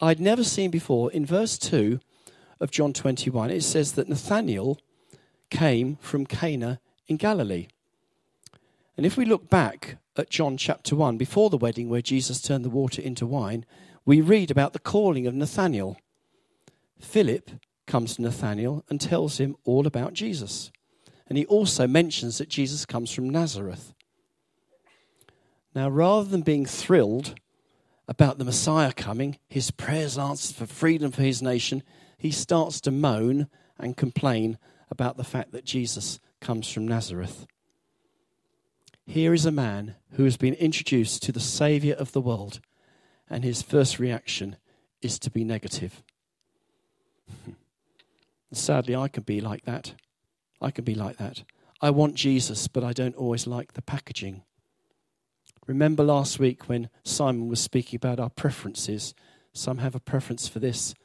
I'd 0.01 0.19
never 0.19 0.43
seen 0.43 0.71
before. 0.71 1.11
In 1.11 1.25
verse 1.25 1.57
2 1.57 1.99
of 2.59 2.69
John 2.69 2.93
21, 2.93 3.49
it 3.49 3.63
says 3.63 3.93
that 3.93 4.09
Nathanael 4.09 4.77
came 5.49 5.95
from 5.97 6.25
Cana 6.25 6.79
in 7.07 7.17
Galilee. 7.17 7.67
And 8.97 9.05
if 9.05 9.17
we 9.17 9.25
look 9.25 9.49
back 9.49 9.97
at 10.17 10.29
John 10.29 10.55
chapter 10.57 10.95
1, 10.95 11.17
before 11.17 11.49
the 11.49 11.57
wedding 11.57 11.89
where 11.89 12.01
Jesus 12.01 12.41
turned 12.41 12.63
the 12.63 12.69
water 12.69 13.01
into 13.01 13.25
wine, 13.25 13.65
we 14.05 14.21
read 14.21 14.51
about 14.51 14.73
the 14.73 14.79
calling 14.79 15.27
of 15.27 15.33
Nathanael. 15.33 15.97
Philip 16.99 17.51
comes 17.87 18.15
to 18.15 18.21
Nathanael 18.21 18.85
and 18.89 19.01
tells 19.01 19.37
him 19.37 19.55
all 19.65 19.85
about 19.85 20.13
Jesus. 20.13 20.71
And 21.27 21.37
he 21.37 21.45
also 21.47 21.87
mentions 21.87 22.37
that 22.37 22.49
Jesus 22.49 22.85
comes 22.85 23.11
from 23.11 23.29
Nazareth. 23.29 23.93
Now, 25.73 25.89
rather 25.89 26.29
than 26.29 26.41
being 26.41 26.65
thrilled 26.65 27.35
about 28.07 28.37
the 28.37 28.45
Messiah 28.45 28.93
coming, 28.93 29.39
his 29.49 29.71
prayers 29.71 30.17
answered 30.17 30.55
for 30.55 30.65
freedom 30.65 31.11
for 31.11 31.23
his 31.23 31.41
nation, 31.41 31.83
he 32.17 32.31
starts 32.31 32.79
to 32.81 32.91
moan 32.91 33.47
and 33.77 33.97
complain 33.97 34.57
about 34.89 35.17
the 35.17 35.23
fact 35.23 35.51
that 35.51 35.65
Jesus 35.65 36.19
comes 36.39 36.71
from 36.71 36.87
Nazareth. 36.87 37.45
Here 39.05 39.33
is 39.33 39.45
a 39.45 39.51
man 39.51 39.95
who 40.13 40.23
has 40.23 40.35
been 40.35 40.55
introduced 40.55 41.21
to 41.23 41.31
the 41.31 41.39
Saviour 41.39 41.95
of 41.95 42.11
the 42.11 42.21
world, 42.21 42.59
and 43.29 43.43
his 43.43 43.61
first 43.61 43.99
reaction 43.99 44.57
is 45.01 45.19
to 45.19 45.29
be 45.29 45.43
negative. 45.43 46.03
Sadly, 48.51 48.95
I 48.95 49.07
can 49.07 49.23
be 49.23 49.41
like 49.41 49.65
that. 49.65 49.93
I 50.59 50.71
can 50.71 50.83
be 50.83 50.95
like 50.95 51.17
that. 51.17 51.43
I 51.81 51.91
want 51.91 52.15
Jesus, 52.15 52.67
but 52.67 52.83
I 52.83 52.93
don't 52.93 53.15
always 53.15 53.45
like 53.45 53.73
the 53.73 53.81
packaging. 53.81 54.41
Remember 55.67 56.03
last 56.03 56.39
week 56.39 56.67
when 56.67 56.89
Simon 57.03 57.47
was 57.47 57.59
speaking 57.59 57.97
about 57.97 58.19
our 58.19 58.29
preferences? 58.29 59.13
Some 59.53 59.79
have 59.79 59.93
a 59.93 59.99
preference 59.99 60.47
for 60.47 60.59
this, 60.59 60.95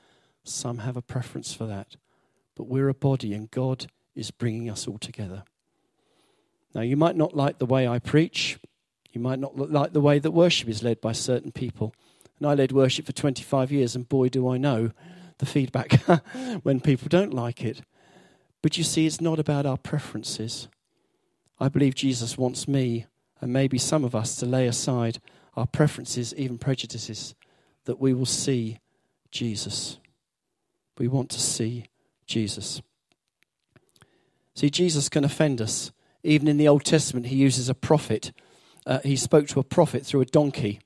some 0.43 0.79
have 0.79 0.97
a 0.97 1.03
preference 1.03 1.53
for 1.53 1.67
that. 1.67 1.97
But 2.57 2.67
we're 2.67 2.89
a 2.89 2.95
body, 2.95 3.35
and 3.35 3.51
God 3.51 3.87
is 4.15 4.31
bringing 4.31 4.71
us 4.71 4.89
all 4.89 4.99
together. 4.99 5.45
Now, 6.75 6.83
you 6.83 6.97
might 6.97 7.17
not 7.17 7.35
like 7.35 7.59
the 7.59 7.67
way 7.67 7.89
I 7.89 7.99
preach. 7.99 8.59
You 9.13 9.21
might 9.21 9.39
not 9.39 9.57
like 9.57 9.93
the 9.93 10.01
way 10.01 10.19
that 10.19 10.31
worship 10.31 10.69
is 10.69 10.83
led 10.83 11.01
by 11.01 11.13
certain 11.13 11.53
people. 11.53 11.95
And 12.39 12.49
I 12.49 12.55
led 12.55 12.73
worship 12.73 13.07
for 13.07 13.13
25 13.13 13.73
years, 13.73 13.97
and 13.97 14.09
boy, 14.09 14.29
do 14.29 14.49
I 14.49 14.57
know 14.57 14.93
the 15.39 15.47
feedback 15.47 15.93
when 16.63 16.81
people 16.81 17.09
don't 17.09 17.35
like 17.35 17.65
it. 17.65 17.83
But 18.63 18.79
you 18.79 18.85
see, 18.85 19.07
it's 19.07 19.21
not 19.21 19.39
about 19.39 19.67
our 19.67 19.79
preferences. 19.79 20.69
I 21.59 21.69
believe 21.69 21.95
Jesus 21.95 22.39
wants 22.39 22.69
me, 22.69 23.07
and 23.41 23.53
maybe 23.53 23.79
some 23.79 24.05
of 24.05 24.15
us, 24.15 24.37
to 24.37 24.47
lay 24.47 24.67
aside 24.67 25.19
our 25.57 25.67
preferences, 25.67 26.35
even 26.37 26.59
prejudices, 26.59 27.35
that 27.85 28.01
we 28.01 28.15
will 28.15 28.27
see 28.27 28.79
Jesus. 29.31 29.99
We 30.99 31.09
want 31.09 31.31
to 31.31 31.41
see 31.41 31.87
Jesus. 32.27 32.81
See, 34.55 34.71
Jesus 34.71 35.09
can 35.09 35.25
offend 35.25 35.61
us 35.61 35.91
even 36.23 36.49
in 36.49 36.57
the 36.57 36.69
Old 36.69 36.85
Testament, 36.85 37.27
he 37.27 37.37
uses 37.37 37.69
a 37.69 37.75
prophet. 37.75 38.33
Uh, 38.87 38.99
he 39.01 39.17
spoke 39.17 39.49
to 39.49 39.61
a 39.61 39.65
prophet 39.65 40.05
through 40.05 40.21
a 40.21 40.27
donkey. 40.27 40.81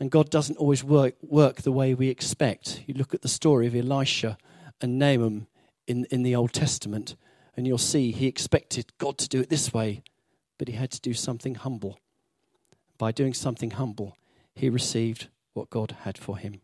And 0.00 0.10
God 0.10 0.30
doesn't 0.30 0.56
always 0.56 0.84
work, 0.84 1.14
work 1.22 1.62
the 1.62 1.72
way 1.72 1.94
we 1.94 2.08
expect. 2.08 2.82
You 2.86 2.94
look 2.94 3.14
at 3.14 3.22
the 3.22 3.28
story 3.28 3.66
of 3.66 3.74
Elisha 3.74 4.38
and 4.80 4.98
Naaman 4.98 5.46
in, 5.86 6.06
in 6.10 6.22
the 6.22 6.36
Old 6.36 6.52
Testament, 6.52 7.16
and 7.56 7.66
you'll 7.66 7.78
see 7.78 8.12
he 8.12 8.26
expected 8.26 8.92
God 8.98 9.18
to 9.18 9.28
do 9.28 9.40
it 9.40 9.50
this 9.50 9.72
way, 9.72 10.02
but 10.56 10.68
he 10.68 10.74
had 10.74 10.90
to 10.92 11.00
do 11.00 11.14
something 11.14 11.56
humble. 11.56 11.98
By 12.96 13.10
doing 13.10 13.34
something 13.34 13.72
humble, 13.72 14.16
he 14.54 14.68
received 14.68 15.28
what 15.54 15.70
God 15.70 15.96
had 16.02 16.16
for 16.18 16.36
him. 16.36 16.60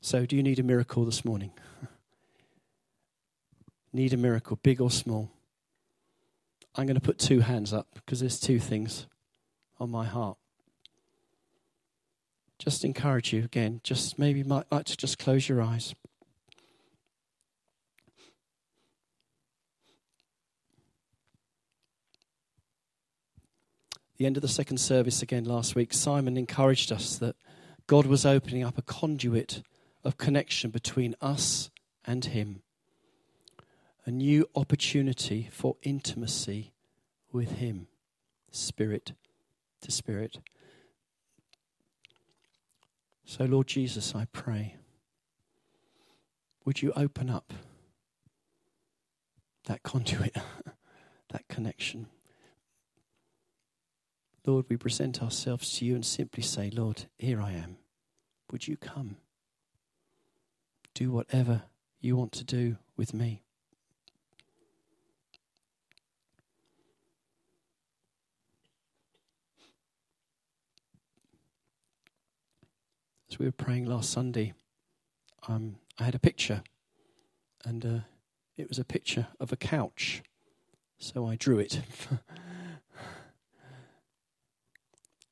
So, 0.00 0.26
do 0.26 0.36
you 0.36 0.42
need 0.42 0.58
a 0.58 0.62
miracle 0.62 1.04
this 1.04 1.24
morning? 1.24 1.52
Need 3.94 4.12
a 4.12 4.16
miracle, 4.16 4.58
big 4.62 4.80
or 4.80 4.90
small? 4.90 5.30
I'm 6.74 6.86
going 6.86 6.96
to 6.96 7.00
put 7.00 7.18
two 7.18 7.40
hands 7.40 7.72
up 7.72 7.86
because 7.94 8.20
there's 8.20 8.40
two 8.40 8.58
things 8.58 9.06
on 9.78 9.90
my 9.90 10.04
heart. 10.04 10.36
Just 12.58 12.84
encourage 12.84 13.32
you 13.32 13.44
again. 13.44 13.80
Just 13.84 14.18
maybe 14.18 14.42
might 14.42 14.66
like 14.70 14.86
to 14.86 14.96
just 14.96 15.18
close 15.18 15.48
your 15.48 15.62
eyes. 15.62 15.94
The 24.16 24.26
end 24.26 24.36
of 24.36 24.42
the 24.42 24.48
second 24.48 24.78
service 24.78 25.22
again 25.22 25.44
last 25.44 25.74
week, 25.74 25.92
Simon 25.92 26.36
encouraged 26.36 26.92
us 26.92 27.18
that 27.18 27.36
God 27.86 28.06
was 28.06 28.24
opening 28.24 28.64
up 28.64 28.78
a 28.78 28.82
conduit 28.82 29.62
of 30.04 30.16
connection 30.16 30.70
between 30.70 31.14
us 31.20 31.70
and 32.04 32.24
Him. 32.24 32.63
A 34.06 34.10
new 34.10 34.48
opportunity 34.54 35.48
for 35.50 35.76
intimacy 35.82 36.72
with 37.32 37.52
Him, 37.52 37.86
spirit 38.50 39.12
to 39.80 39.90
spirit. 39.90 40.38
So, 43.24 43.44
Lord 43.44 43.66
Jesus, 43.66 44.14
I 44.14 44.26
pray, 44.26 44.76
would 46.64 46.82
you 46.82 46.92
open 46.94 47.30
up 47.30 47.54
that 49.64 49.82
conduit, 49.82 50.36
that 51.30 51.48
connection? 51.48 52.08
Lord, 54.46 54.66
we 54.68 54.76
present 54.76 55.22
ourselves 55.22 55.78
to 55.78 55.86
you 55.86 55.94
and 55.94 56.04
simply 56.04 56.42
say, 56.42 56.70
Lord, 56.70 57.06
here 57.16 57.40
I 57.40 57.52
am. 57.52 57.76
Would 58.52 58.68
you 58.68 58.76
come? 58.76 59.16
Do 60.92 61.10
whatever 61.10 61.62
you 62.00 62.16
want 62.16 62.32
to 62.32 62.44
do 62.44 62.76
with 62.96 63.14
me. 63.14 63.43
As 73.34 73.38
we 73.40 73.46
were 73.46 73.50
praying 73.50 73.86
last 73.86 74.10
Sunday, 74.10 74.52
um, 75.48 75.74
I 75.98 76.04
had 76.04 76.14
a 76.14 76.20
picture, 76.20 76.62
and 77.64 77.84
uh, 77.84 77.98
it 78.56 78.68
was 78.68 78.78
a 78.78 78.84
picture 78.84 79.26
of 79.40 79.50
a 79.50 79.56
couch. 79.56 80.22
So 80.98 81.26
I 81.26 81.34
drew 81.34 81.58
it. 81.58 81.80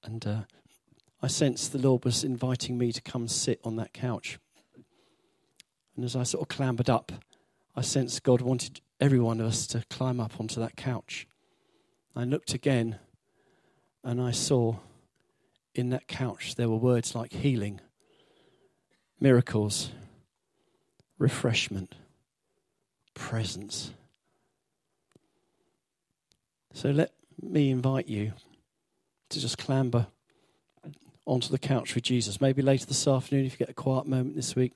and 0.02 0.26
uh, 0.26 0.40
I 1.22 1.28
sensed 1.28 1.70
the 1.70 1.78
Lord 1.78 2.04
was 2.04 2.24
inviting 2.24 2.76
me 2.76 2.90
to 2.90 3.00
come 3.00 3.28
sit 3.28 3.60
on 3.62 3.76
that 3.76 3.92
couch. 3.92 4.40
And 5.94 6.04
as 6.04 6.16
I 6.16 6.24
sort 6.24 6.42
of 6.42 6.48
clambered 6.48 6.90
up, 6.90 7.12
I 7.76 7.82
sensed 7.82 8.24
God 8.24 8.40
wanted 8.40 8.80
every 8.98 9.20
one 9.20 9.40
of 9.40 9.46
us 9.46 9.64
to 9.68 9.84
climb 9.90 10.18
up 10.18 10.40
onto 10.40 10.58
that 10.60 10.74
couch. 10.74 11.28
I 12.16 12.24
looked 12.24 12.52
again 12.52 12.98
and 14.02 14.20
I 14.20 14.32
saw 14.32 14.78
in 15.72 15.90
that 15.90 16.08
couch 16.08 16.56
there 16.56 16.68
were 16.68 16.76
words 16.76 17.14
like 17.14 17.32
healing, 17.32 17.80
miracles, 19.22 19.92
refreshment, 21.16 21.94
presence. 23.14 23.92
So 26.74 26.90
let 26.90 27.12
me 27.40 27.70
invite 27.70 28.08
you 28.08 28.32
to 29.28 29.38
just 29.38 29.58
clamber 29.58 30.08
onto 31.24 31.50
the 31.50 31.58
couch 31.58 31.94
with 31.94 32.02
Jesus. 32.02 32.40
Maybe 32.40 32.62
later 32.62 32.86
this 32.86 33.06
afternoon, 33.06 33.46
if 33.46 33.52
you 33.52 33.58
get 33.58 33.70
a 33.70 33.74
quiet 33.74 34.08
moment 34.08 34.34
this 34.34 34.56
week, 34.56 34.72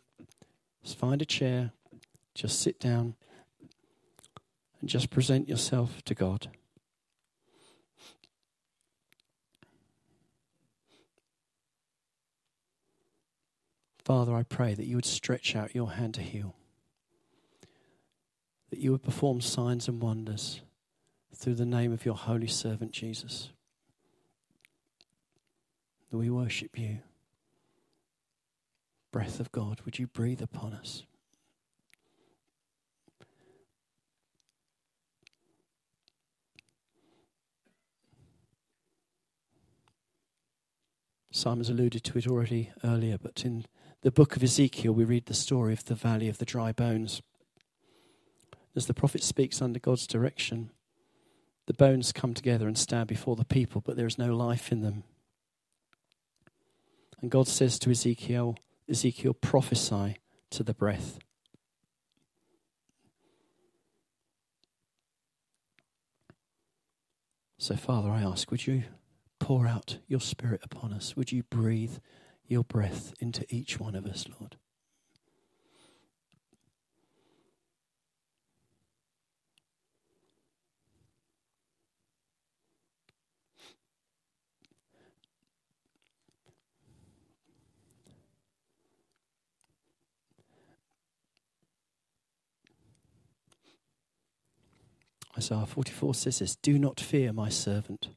just 0.85 0.97
find 0.97 1.21
a 1.21 1.27
chair, 1.27 1.73
just 2.33 2.61
sit 2.61 2.79
down, 2.79 3.17
and 4.81 4.89
just 4.89 5.11
present 5.11 5.49
yourself 5.49 6.05
to 6.05 6.15
God. 6.15 6.51
Father, 14.07 14.37
I 14.37 14.45
pray 14.45 14.73
that 14.73 14.87
you 14.87 14.95
would 14.95 15.05
stretch 15.05 15.57
out 15.57 15.75
your 15.75 15.91
hand 15.91 16.15
to 16.15 16.21
heal, 16.21 16.55
that 18.71 18.79
you 18.79 18.93
would 18.93 19.03
perform 19.03 19.41
signs 19.41 19.89
and 19.89 20.01
wonders 20.01 20.61
through 21.35 21.57
the 21.57 21.67
name 21.67 21.93
of 21.93 22.07
your 22.07 22.15
holy 22.15 22.47
servant 22.47 22.93
Jesus. 22.93 23.51
That 26.13 26.19
we 26.19 26.31
worship 26.31 26.79
you. 26.79 26.99
Breath 29.11 29.41
of 29.41 29.51
God, 29.51 29.81
would 29.85 29.99
you 29.99 30.07
breathe 30.07 30.41
upon 30.41 30.73
us? 30.73 31.03
Simon's 41.33 41.69
alluded 41.69 42.05
to 42.05 42.19
it 42.19 42.29
already 42.29 42.71
earlier, 42.85 43.19
but 43.21 43.45
in 43.45 43.67
the 44.07 44.13
book 44.13 44.37
of 44.37 44.43
Ezekiel, 44.45 44.93
we 44.93 45.03
read 45.03 45.27
the 45.27 45.35
story 45.35 45.73
of 45.73 45.85
the 45.87 45.95
valley 45.97 46.29
of 46.29 46.39
the 46.39 46.45
dry 46.45 46.71
bones. 46.71 47.23
As 48.77 48.87
the 48.87 48.95
prophet 48.95 49.21
speaks 49.21 49.61
under 49.61 49.81
God's 49.81 50.07
direction, 50.07 50.71
the 51.67 51.75
bones 51.75 52.13
come 52.13 52.33
together 52.33 52.69
and 52.69 52.79
stand 52.79 53.09
before 53.09 53.35
the 53.35 53.45
people, 53.45 53.81
but 53.85 53.97
there 53.97 54.07
is 54.07 54.17
no 54.17 54.33
life 54.33 54.71
in 54.71 54.83
them. 54.83 55.03
And 57.21 57.33
God 57.33 57.49
says 57.49 57.81
to 57.81 57.91
Ezekiel, 57.91 58.57
Ezekiel, 58.89 59.35
prophesy 59.35 60.19
to 60.51 60.63
the 60.63 60.73
breath. 60.73 61.19
So, 67.59 67.75
Father, 67.75 68.11
I 68.11 68.23
ask, 68.23 68.53
would 68.53 68.69
you 68.69 68.85
pour 69.41 69.67
out 69.67 69.99
your 70.07 70.21
Spirit 70.21 70.61
upon 70.63 70.93
us? 70.93 71.17
Would 71.17 71.33
you 71.33 71.43
breathe 71.43 71.99
your 72.49 72.65
breath 72.65 73.15
into 73.21 73.45
each 73.49 73.79
one 73.81 73.95
of 73.95 74.07
us, 74.07 74.27
Lord? 74.41 74.57
Isaiah 95.37 95.67
44 95.67 96.15
says 96.15 96.39
this 96.39 96.57
Do 96.57 96.79
not 96.79 96.99
fear, 96.99 97.33
my 97.33 97.51
servant, 97.51 98.09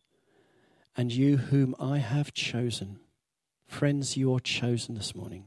and 0.95 1.11
you 1.11 1.37
whom 1.37 1.75
I 1.79 1.97
have 1.97 2.33
chosen. 2.33 2.99
Friends, 3.69 4.17
you 4.17 4.33
are 4.33 4.39
chosen 4.39 4.95
this 4.95 5.15
morning. 5.15 5.45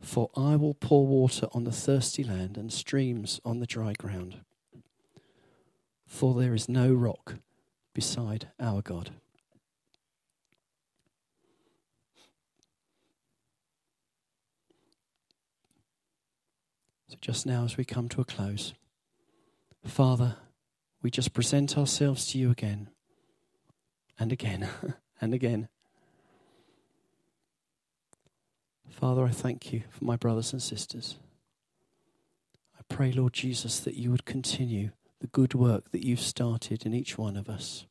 For 0.00 0.30
I 0.36 0.54
will 0.54 0.74
pour 0.74 1.06
water 1.06 1.48
on 1.52 1.64
the 1.64 1.72
thirsty 1.72 2.22
land 2.22 2.56
and 2.58 2.70
streams 2.70 3.40
on 3.42 3.58
the 3.58 3.66
dry 3.66 3.94
ground. 3.94 4.36
For 6.06 6.34
there 6.34 6.54
is 6.54 6.68
no 6.68 6.92
rock 6.92 7.36
beside 7.94 8.50
our 8.60 8.82
God. 8.82 9.10
So, 17.08 17.16
just 17.20 17.46
now, 17.46 17.64
as 17.64 17.78
we 17.78 17.84
come 17.84 18.10
to 18.10 18.20
a 18.20 18.26
close, 18.26 18.74
Father, 19.84 20.36
we 21.02 21.10
just 21.10 21.32
present 21.32 21.78
ourselves 21.78 22.28
to 22.28 22.38
you 22.38 22.50
again 22.50 22.90
and 24.18 24.30
again 24.30 24.68
and 25.20 25.32
again. 25.34 25.68
Father, 28.88 29.24
I 29.24 29.30
thank 29.30 29.72
you 29.72 29.82
for 29.90 30.04
my 30.04 30.16
brothers 30.16 30.52
and 30.52 30.62
sisters. 30.62 31.16
I 32.78 32.82
pray, 32.88 33.12
Lord 33.12 33.32
Jesus, 33.32 33.80
that 33.80 33.94
you 33.94 34.10
would 34.10 34.24
continue 34.24 34.90
the 35.20 35.26
good 35.26 35.54
work 35.54 35.90
that 35.92 36.04
you've 36.04 36.20
started 36.20 36.84
in 36.86 36.94
each 36.94 37.18
one 37.18 37.36
of 37.36 37.48
us. 37.48 37.86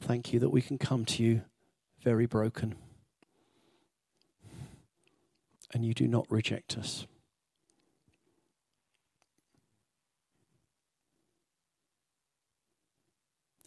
Thank 0.00 0.32
you 0.32 0.40
that 0.40 0.50
we 0.50 0.60
can 0.60 0.78
come 0.78 1.04
to 1.06 1.22
you 1.22 1.42
very 2.02 2.26
broken 2.26 2.74
and 5.72 5.84
you 5.84 5.94
do 5.94 6.06
not 6.06 6.26
reject 6.30 6.76
us. 6.76 7.06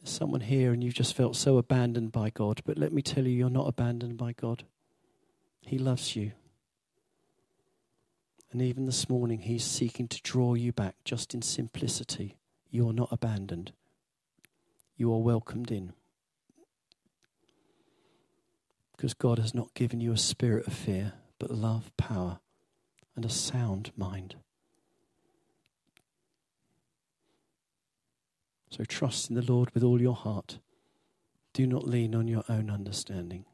Someone 0.07 0.41
here 0.41 0.71
and 0.71 0.83
you've 0.83 0.93
just 0.93 1.15
felt 1.15 1.35
so 1.35 1.57
abandoned 1.57 2.11
by 2.11 2.29
God, 2.29 2.61
but 2.65 2.77
let 2.77 2.93
me 2.93 3.01
tell 3.01 3.25
you, 3.25 3.31
you're 3.31 3.49
not 3.49 3.67
abandoned 3.67 4.17
by 4.17 4.33
God. 4.33 4.63
He 5.61 5.77
loves 5.77 6.15
you. 6.15 6.31
And 8.51 8.61
even 8.61 8.85
this 8.85 9.09
morning, 9.09 9.39
He's 9.39 9.63
seeking 9.63 10.07
to 10.07 10.21
draw 10.21 10.53
you 10.53 10.71
back 10.71 10.95
just 11.03 11.33
in 11.33 11.41
simplicity. 11.41 12.37
You 12.69 12.89
are 12.89 12.93
not 12.93 13.09
abandoned, 13.11 13.73
you 14.95 15.13
are 15.13 15.21
welcomed 15.21 15.71
in. 15.71 15.93
Because 18.95 19.13
God 19.13 19.37
has 19.37 19.53
not 19.53 19.73
given 19.75 20.01
you 20.01 20.11
a 20.11 20.17
spirit 20.17 20.65
of 20.65 20.73
fear, 20.73 21.13
but 21.37 21.51
love, 21.51 21.91
power, 21.97 22.39
and 23.15 23.23
a 23.23 23.29
sound 23.29 23.91
mind. 23.95 24.35
So 28.69 28.83
trust 28.83 29.29
in 29.29 29.35
the 29.35 29.51
Lord 29.51 29.71
with 29.73 29.83
all 29.83 30.01
your 30.01 30.15
heart. 30.15 30.59
Do 31.53 31.65
not 31.65 31.87
lean 31.87 32.13
on 32.13 32.27
your 32.27 32.43
own 32.49 32.69
understanding. 32.69 33.45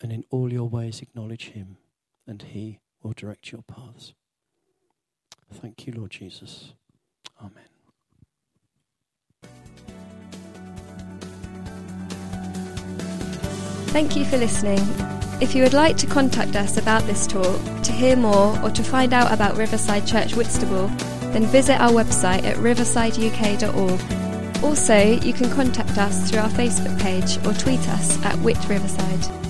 And 0.00 0.12
in 0.12 0.24
all 0.30 0.52
your 0.52 0.68
ways 0.68 1.00
acknowledge 1.00 1.50
Him, 1.50 1.78
and 2.26 2.42
He 2.42 2.80
will 3.02 3.12
direct 3.12 3.50
your 3.50 3.62
paths. 3.62 4.12
Thank 5.52 5.86
you, 5.86 5.92
Lord 5.92 6.10
Jesus. 6.10 6.74
Amen. 7.40 7.64
Thank 13.88 14.16
you 14.16 14.24
for 14.24 14.36
listening. 14.36 14.80
If 15.40 15.54
you 15.54 15.62
would 15.62 15.72
like 15.72 15.96
to 15.98 16.06
contact 16.06 16.56
us 16.56 16.76
about 16.76 17.02
this 17.04 17.26
talk, 17.26 17.60
to 17.82 17.92
hear 17.92 18.16
more, 18.16 18.60
or 18.62 18.70
to 18.70 18.82
find 18.82 19.12
out 19.12 19.32
about 19.32 19.56
Riverside 19.56 20.06
Church 20.06 20.34
Whitstable, 20.34 20.90
then 21.34 21.44
visit 21.46 21.80
our 21.80 21.90
website 21.90 22.44
at 22.44 22.56
riversideuk.org. 22.58 24.64
Also, 24.64 24.96
you 24.96 25.32
can 25.32 25.50
contact 25.50 25.98
us 25.98 26.30
through 26.30 26.38
our 26.38 26.48
Facebook 26.50 26.98
page 27.00 27.44
or 27.44 27.52
tweet 27.52 27.86
us 27.88 28.24
at 28.24 28.38
Whit 28.38 28.68
Riverside. 28.68 29.43